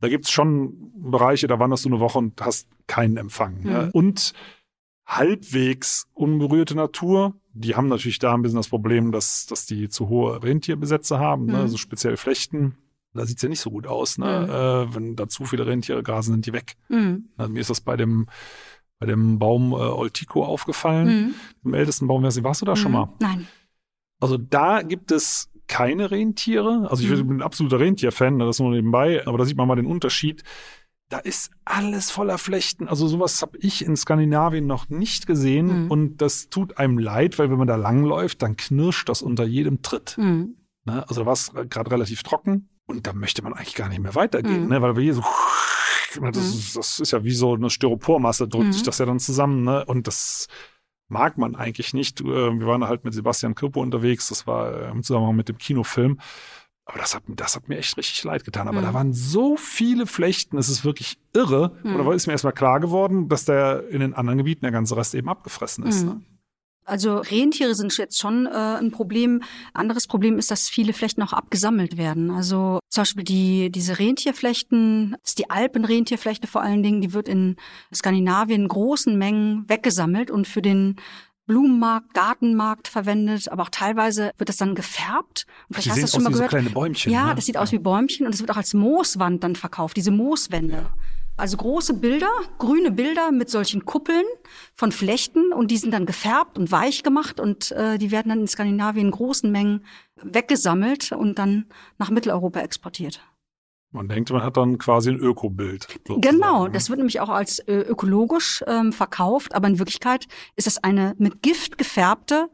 [0.00, 3.60] da gibt's schon Bereiche, da wanderst du eine Woche und hast keinen Empfang.
[3.62, 3.70] Mhm.
[3.70, 3.90] Ne?
[3.92, 4.32] Und
[5.08, 10.08] halbwegs unberührte Natur, die haben natürlich da ein bisschen das Problem, dass, dass die zu
[10.08, 11.52] hohe Rentierbesätze haben, ne?
[11.54, 11.58] Mhm.
[11.60, 12.76] also speziell Flechten.
[13.14, 14.18] Da sieht's ja nicht so gut aus.
[14.18, 14.26] Ne?
[14.46, 14.50] Mhm.
[14.92, 16.76] Äh, wenn da zu viele Rentiere grasen, sind die weg.
[16.88, 17.30] Mhm.
[17.36, 18.26] Also mir ist das bei dem,
[19.00, 21.34] bei dem Baum äh, Oltico aufgefallen, Mhm.
[21.64, 22.22] dem ältesten Baum.
[22.22, 22.98] Warst du da schon Mhm.
[22.98, 23.08] mal?
[23.20, 23.48] Nein.
[24.20, 26.86] Also da gibt es keine Rentiere.
[26.90, 27.28] Also ich Mhm.
[27.28, 30.44] bin ein absoluter Rentierfan, ne, das nur nebenbei, aber da sieht man mal den Unterschied.
[31.10, 32.86] Da ist alles voller Flechten.
[32.86, 35.90] Also sowas habe ich in Skandinavien noch nicht gesehen Mhm.
[35.90, 39.80] und das tut einem leid, weil wenn man da langläuft, dann knirscht das unter jedem
[39.80, 40.16] Tritt.
[40.18, 40.56] Mhm.
[40.84, 41.08] Ne?
[41.08, 44.14] Also da war es gerade relativ trocken und da möchte man eigentlich gar nicht mehr
[44.14, 44.68] weitergehen, Mhm.
[44.68, 44.82] ne?
[44.82, 45.24] weil wir hier so
[46.32, 48.72] das, ist, das ist ja wie so eine Styropormasse, drückt Mhm.
[48.72, 49.84] sich das ja dann zusammen, ne?
[49.84, 50.46] Und das
[51.08, 52.20] mag man eigentlich nicht.
[52.20, 56.18] Äh, Wir waren halt mit Sebastian Kirpo unterwegs, das war im Zusammenhang mit dem Kinofilm.
[56.88, 58.66] Aber das hat, das hat mir echt richtig leid getan.
[58.66, 58.84] Aber Mhm.
[58.84, 61.76] da waren so viele Flechten, es ist wirklich irre.
[61.82, 61.96] Mhm.
[61.96, 64.96] Und da ist mir erstmal klar geworden, dass der in den anderen Gebieten der ganze
[64.96, 66.04] Rest eben abgefressen ist.
[66.04, 66.08] Mhm.
[66.08, 66.20] Ne?
[66.86, 69.42] Also Rentiere sind jetzt schon äh, ein Problem.
[69.74, 72.30] Anderes Problem ist, dass viele Flechten auch abgesammelt werden.
[72.30, 77.28] Also zum Beispiel die, diese Rentierflechten, das ist die Alpenrentierflechte vor allen Dingen, die wird
[77.28, 77.56] in
[77.94, 80.96] Skandinavien in großen Mengen weggesammelt und für den
[81.48, 85.46] Blumenmarkt, Gartenmarkt verwendet, aber auch teilweise wird das dann gefärbt.
[85.68, 86.50] Und Die vielleicht hast du das schon mal wie so gehört.
[86.50, 87.10] kleine Bäumchen.
[87.12, 87.34] Ja, ne?
[87.34, 90.74] das sieht aus wie Bäumchen und es wird auch als Mooswand dann verkauft, diese Mooswände.
[90.74, 90.90] Ja.
[91.38, 94.24] Also große Bilder, grüne Bilder mit solchen Kuppeln
[94.74, 98.40] von Flechten und die sind dann gefärbt und weich gemacht und äh, die werden dann
[98.40, 99.84] in Skandinavien in großen Mengen
[100.22, 103.20] weggesammelt und dann nach Mitteleuropa exportiert.
[103.90, 105.84] Man denkt, man hat dann quasi ein Ökobild.
[105.84, 106.70] sozusagen, Genau, ne?
[106.72, 110.26] das wird nämlich auch als äh, ökologisch ähm, verkauft, aber in Wirklichkeit
[110.56, 112.50] ist das eine mit Gift gefärbte,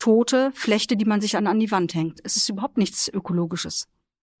[0.00, 2.20] tote Flechte, die man sich an, an die Wand hängt.
[2.24, 3.88] Es ist überhaupt nichts Ökologisches.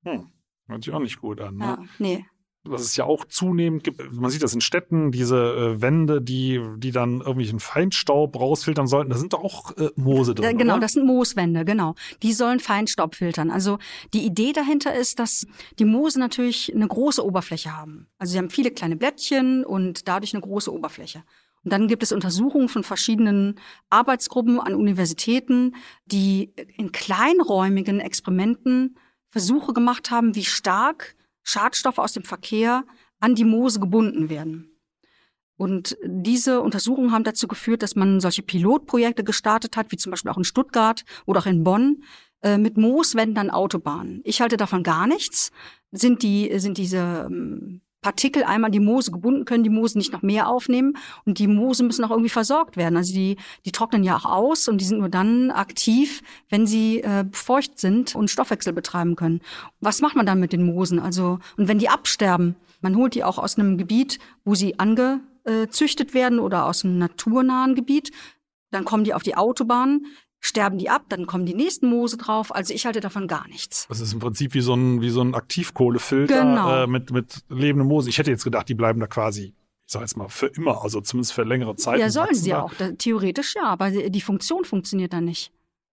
[0.04, 0.30] Hm.
[0.66, 1.56] Hört sich auch nicht gut an.
[1.56, 1.64] Ne?
[1.64, 2.26] Ja, nee.
[2.68, 6.60] Was es ja auch zunehmend gibt, man sieht das in Städten, diese äh, Wände, die,
[6.76, 10.44] die dann irgendwelchen Feinstaub rausfiltern sollten, da sind doch auch äh, Moose drin.
[10.44, 10.80] Ja, genau, oder?
[10.82, 11.94] das sind Mooswände, genau.
[12.22, 13.50] Die sollen Feinstaub filtern.
[13.50, 13.78] Also
[14.14, 15.46] die Idee dahinter ist, dass
[15.78, 18.06] die Moose natürlich eine große Oberfläche haben.
[18.18, 21.22] Also sie haben viele kleine Blättchen und dadurch eine große Oberfläche.
[21.64, 23.58] Und dann gibt es Untersuchungen von verschiedenen
[23.90, 28.96] Arbeitsgruppen an Universitäten, die in kleinräumigen Experimenten
[29.30, 31.15] Versuche gemacht haben, wie stark
[31.46, 32.84] Schadstoffe aus dem Verkehr
[33.20, 34.76] an die Moose gebunden werden.
[35.56, 40.30] Und diese Untersuchungen haben dazu geführt, dass man solche Pilotprojekte gestartet hat, wie zum Beispiel
[40.30, 42.02] auch in Stuttgart oder auch in Bonn,
[42.42, 44.20] äh, mit Mooswänden an Autobahnen.
[44.24, 45.52] Ich halte davon gar nichts.
[45.92, 50.22] Sind die, sind diese ähm, Partikel einmal die Moose gebunden, können die Moose nicht noch
[50.22, 52.96] mehr aufnehmen und die Moose müssen auch irgendwie versorgt werden.
[52.96, 57.02] Also die, die trocknen ja auch aus und die sind nur dann aktiv, wenn sie
[57.02, 59.40] äh, feucht sind und Stoffwechsel betreiben können.
[59.80, 61.00] Was macht man dann mit den Moosen?
[61.00, 66.14] Also, und wenn die absterben, man holt die auch aus einem Gebiet, wo sie angezüchtet
[66.14, 68.12] werden oder aus einem naturnahen Gebiet,
[68.70, 70.06] dann kommen die auf die Autobahn,
[70.40, 72.54] sterben die ab, dann kommen die nächsten Moose drauf.
[72.54, 73.86] Also ich halte davon gar nichts.
[73.88, 76.82] Das ist im Prinzip wie so ein, wie so ein Aktivkohlefilter Genau.
[76.84, 78.08] äh, mit, mit lebendem Moose.
[78.10, 79.54] Ich hätte jetzt gedacht, die bleiben da quasi,
[79.86, 81.98] ich sag jetzt mal, für immer, also zumindest für längere Zeit.
[81.98, 82.62] Ja, sollen sie da.
[82.62, 82.74] auch.
[82.74, 85.52] Da, theoretisch ja, aber die Funktion funktioniert dann nicht.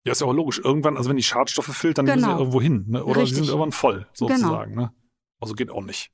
[0.04, 0.60] Ja, ist ja auch logisch.
[0.64, 2.36] Irgendwann, also wenn die Schadstoffe filtern, dann müssen sie Genau.
[2.38, 2.84] ja irgendwo hin.
[2.88, 3.04] Ne?
[3.04, 3.30] Oder Richtig.
[3.30, 4.28] sie sind irgendwann voll, Genau.
[4.36, 4.74] sozusagen.
[4.74, 4.92] Ne?
[5.40, 6.10] Also geht auch nicht.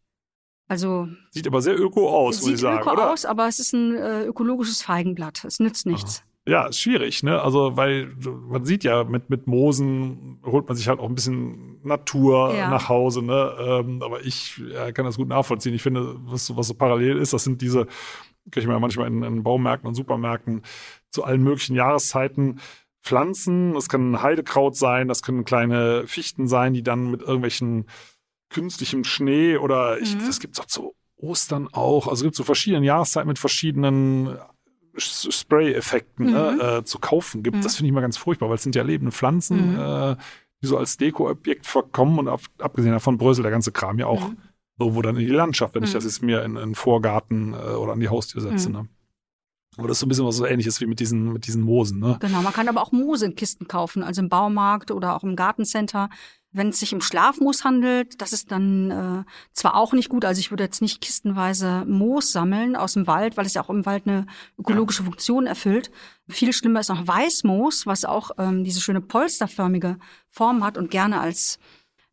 [0.66, 3.12] Also Sieht aber sehr öko aus, muss sieht ich sagen, öko oder?
[3.12, 5.44] aus, aber es ist ein äh, ökologisches Feigenblatt.
[5.44, 6.24] Es nützt nichts.
[6.46, 7.40] Ja, ist schwierig, ne?
[7.40, 11.80] Also, weil man sieht ja, mit, mit Moosen holt man sich halt auch ein bisschen
[11.82, 12.68] Natur Ja.
[12.68, 13.54] nach Hause, ne?
[13.58, 15.72] Ähm, aber ich ja, kann das gut nachvollziehen.
[15.74, 17.86] Ich finde, was, so- was so parallel ist, das sind diese,
[18.50, 20.60] kriege ich mir ja manchmal in, in Baumärkten und Supermärkten
[21.08, 22.60] zu allen möglichen Jahreszeiten
[23.02, 23.72] Pflanzen.
[23.72, 27.86] Das kann Heidekraut sein, das können kleine Fichten sein, die dann mit irgendwelchen
[28.50, 30.26] künstlichem Schnee oder ich, Mhm.
[30.26, 32.06] das gibt's auch zu Ostern auch.
[32.06, 34.36] Also es gibt so verschiedene Jahreszeiten mit verschiedenen
[34.96, 36.32] Spray-Effekten Mhm.
[36.32, 37.56] ne, äh, zu kaufen gibt.
[37.56, 37.62] Mhm.
[37.62, 39.80] Das finde ich mal ganz furchtbar, weil es sind ja lebende Pflanzen, Mhm.
[39.80, 40.16] äh,
[40.62, 44.28] die so als Deko-Objekt verkommen und ab, abgesehen davon bröselt der ganze Kram ja auch
[44.30, 44.36] Mhm.
[44.76, 45.86] So, wo dann in die Landschaft, wenn mhm.
[45.86, 48.70] ich das jetzt mir in einen Vorgarten äh, oder an die Haustür setze.
[48.70, 48.74] Mhm.
[48.74, 48.88] Ne?
[49.76, 52.00] Aber das ist so ein bisschen was so ähnliches wie mit diesen, mit diesen Moosen.
[52.00, 52.16] Ne?
[52.20, 55.36] Genau, man kann aber auch Moose in Kisten kaufen, also im Baumarkt oder auch im
[55.36, 56.10] Gartencenter.
[56.56, 60.38] Wenn es sich um Schlafmoos handelt, das ist dann äh, zwar auch nicht gut, also
[60.38, 63.84] ich würde jetzt nicht kistenweise Moos sammeln aus dem Wald, weil es ja auch im
[63.84, 64.26] Wald eine
[64.56, 65.90] ökologische Funktion erfüllt.
[66.28, 69.98] Viel schlimmer ist noch Weißmoos, was auch ähm, diese schöne polsterförmige
[70.30, 71.58] Form hat und gerne als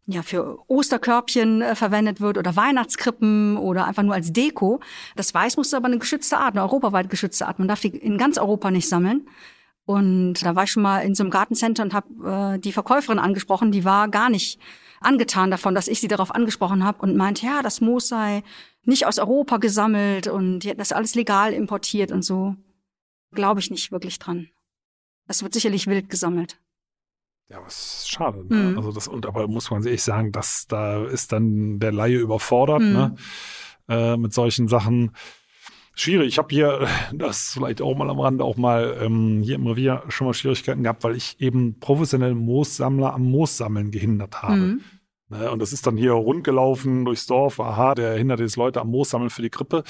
[0.07, 4.81] ja, für Osterkörbchen äh, verwendet wird oder Weihnachtskrippen oder einfach nur als Deko.
[5.15, 7.59] Das Weißmoos ist aber eine geschützte Art, eine europaweit geschützte Art.
[7.59, 9.27] Man darf die in ganz Europa nicht sammeln.
[9.91, 13.19] Und da war ich schon mal in so einem Gartencenter und habe äh, die Verkäuferin
[13.19, 14.57] angesprochen, die war gar nicht
[15.01, 18.43] angetan davon, dass ich sie darauf angesprochen habe und meint, ja, das Moos sei
[18.85, 22.55] nicht aus Europa gesammelt und die hätten das alles legal importiert und so.
[23.33, 24.49] Glaube ich nicht wirklich dran.
[25.27, 26.57] Das wird sicherlich wild gesammelt.
[27.49, 28.45] Ja, was schade.
[28.47, 28.71] Ne?
[28.71, 28.77] Mhm.
[28.77, 32.81] Also das, und aber muss man sich sagen, dass da ist dann der Laie überfordert,
[32.81, 32.93] mhm.
[32.93, 33.15] ne?
[33.89, 35.11] Äh, mit solchen Sachen
[35.93, 36.27] schwierig.
[36.27, 40.03] Ich habe hier, das vielleicht auch mal am Rande, auch mal ähm, hier im Revier
[40.09, 44.55] schon mal Schwierigkeiten gehabt, weil ich eben professionelle Moossammler am Moossammeln gehindert habe.
[44.55, 44.81] Mhm.
[45.29, 47.59] Ne, und das ist dann hier rundgelaufen durchs Dorf.
[47.59, 49.83] Aha, der hindert jetzt Leute am Moossammeln für die Krippe.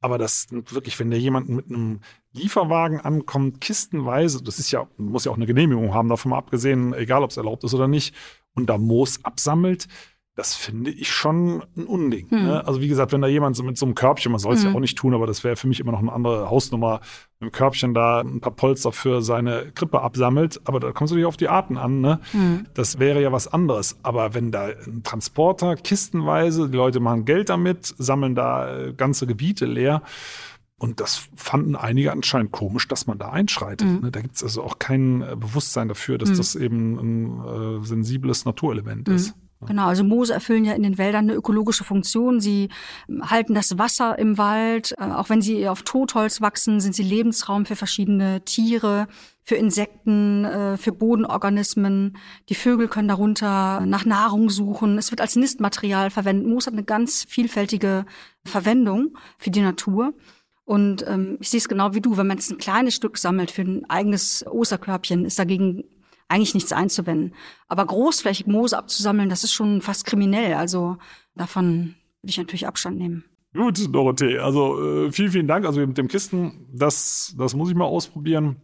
[0.00, 2.00] Aber das wirklich, wenn da jemand mit einem
[2.32, 6.94] Lieferwagen ankommt, kistenweise, das ist ja, muss ja auch eine Genehmigung haben, davon mal abgesehen,
[6.94, 8.14] egal ob es erlaubt ist oder nicht,
[8.54, 9.88] und da Moos absammelt,
[10.40, 12.30] das finde ich schon ein Unding.
[12.30, 12.46] Hm.
[12.46, 12.66] Ne?
[12.66, 14.70] Also wie gesagt, wenn da jemand so mit so einem Körbchen, man soll es hm.
[14.70, 17.00] ja auch nicht tun, aber das wäre für mich immer noch eine andere Hausnummer,
[17.40, 21.10] mit einem Körbchen da ein paar Polster für seine Krippe absammelt, aber da kommt es
[21.10, 22.00] natürlich auf die Arten an.
[22.00, 22.20] Ne?
[22.32, 22.66] Hm.
[22.72, 23.98] Das wäre ja was anderes.
[24.02, 29.26] Aber wenn da ein Transporter kistenweise, die Leute machen Geld damit, sammeln da äh, ganze
[29.26, 30.00] Gebiete leer,
[30.78, 33.86] und das fanden einige anscheinend komisch, dass man da einschreitet.
[33.86, 34.10] Mhm.
[34.10, 36.36] Da gibt es also auch kein äh, Bewusstsein dafür, dass mhm.
[36.38, 39.14] das eben ein äh, sensibles Naturelement mhm.
[39.14, 39.34] ist.
[39.66, 42.40] Genau, also Moose erfüllen ja in den Wäldern eine ökologische Funktion.
[42.40, 42.70] Sie
[43.20, 44.94] halten das Wasser im Wald.
[44.98, 49.06] Äh, auch wenn sie auf Totholz wachsen, sind sie Lebensraum für verschiedene Tiere,
[49.42, 52.16] für Insekten, äh, für Bodenorganismen.
[52.48, 54.96] Die Vögel können darunter nach Nahrung suchen.
[54.96, 56.46] Es wird als Nistmaterial verwendet.
[56.46, 58.06] Moos hat eine ganz vielfältige
[58.46, 60.14] Verwendung für die Natur.
[60.64, 63.50] Und ähm, ich sehe es genau wie du, wenn man jetzt ein kleines Stück sammelt
[63.50, 65.84] für ein eigenes Osterkörbchen, ist dagegen
[66.30, 67.34] eigentlich nichts einzuwenden.
[67.68, 70.54] Aber großflächig Moose abzusammeln, das ist schon fast kriminell.
[70.54, 70.96] Also
[71.34, 73.24] davon würde ich natürlich Abstand nehmen.
[73.52, 74.38] Gut, Dorothee.
[74.38, 75.66] Also äh, vielen, vielen Dank.
[75.66, 78.56] Also mit dem Kisten, das, das muss ich mal ausprobieren.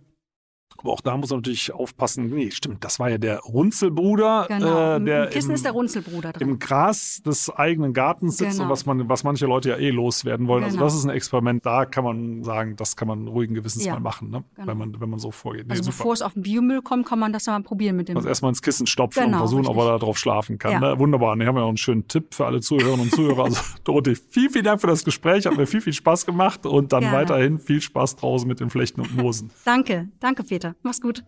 [0.79, 2.31] Aber auch da muss man natürlich aufpassen.
[2.31, 4.47] Nee, stimmt, das war ja der Runzelbruder.
[4.49, 4.97] Genau.
[4.97, 6.49] Äh, der Im Kissen im, ist der Runzelbruder drin.
[6.49, 8.65] Im Gras des eigenen Gartens sitzt genau.
[8.65, 10.65] und was, man, was manche Leute ja eh loswerden wollen.
[10.65, 10.85] Also genau.
[10.85, 13.95] Also das ist ein Experiment, da kann man sagen, das kann man ruhigen Gewissens ja.
[13.95, 14.45] mal machen, ne?
[14.55, 14.69] genau.
[14.69, 15.67] wenn, man, wenn man so vorgeht.
[15.67, 15.97] Nee, also super.
[15.97, 18.17] bevor es auf den Biomüll kommt, kann man das mal probieren mit dem.
[18.17, 19.77] Also erstmal ins Kissen stopfen genau, und versuchen, richtig.
[19.77, 20.73] ob er da drauf schlafen kann.
[20.73, 20.81] Ja.
[20.81, 20.99] Ne?
[20.99, 21.37] Wunderbar.
[21.37, 23.45] Ne, haben wir auch einen schönen Tipp für alle Zuhörerinnen und Zuhörer.
[23.45, 25.47] Also Dorothee, vielen, vielen Dank für das Gespräch.
[25.47, 27.17] Hat mir viel, viel Spaß gemacht und dann Gerne.
[27.17, 29.51] weiterhin viel Spaß draußen mit den Flechten und Moosen.
[29.65, 30.66] danke, danke Peter.
[30.83, 31.25] Mach's gut.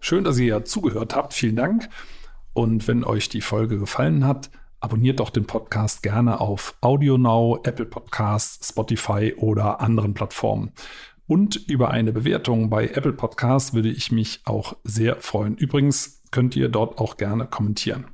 [0.00, 1.34] Schön, dass ihr ja zugehört habt.
[1.34, 1.88] Vielen Dank.
[2.52, 7.86] Und wenn euch die Folge gefallen hat, abonniert doch den Podcast gerne auf AudioNow, Apple
[7.86, 10.72] Podcasts, Spotify oder anderen Plattformen.
[11.26, 15.56] Und über eine Bewertung bei Apple Podcasts würde ich mich auch sehr freuen.
[15.56, 18.06] Übrigens könnt ihr dort auch gerne kommentieren.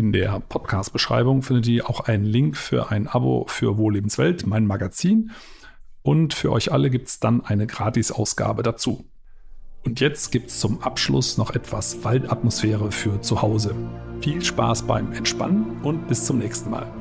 [0.00, 5.30] In der Podcast-Beschreibung findet ihr auch einen Link für ein Abo für Wohllebenswelt, mein Magazin.
[6.00, 9.04] Und für euch alle gibt es dann eine Gratis-Ausgabe dazu.
[9.84, 13.74] Und jetzt gibt es zum Abschluss noch etwas Waldatmosphäre für zu Hause.
[14.22, 16.99] Viel Spaß beim Entspannen und bis zum nächsten Mal.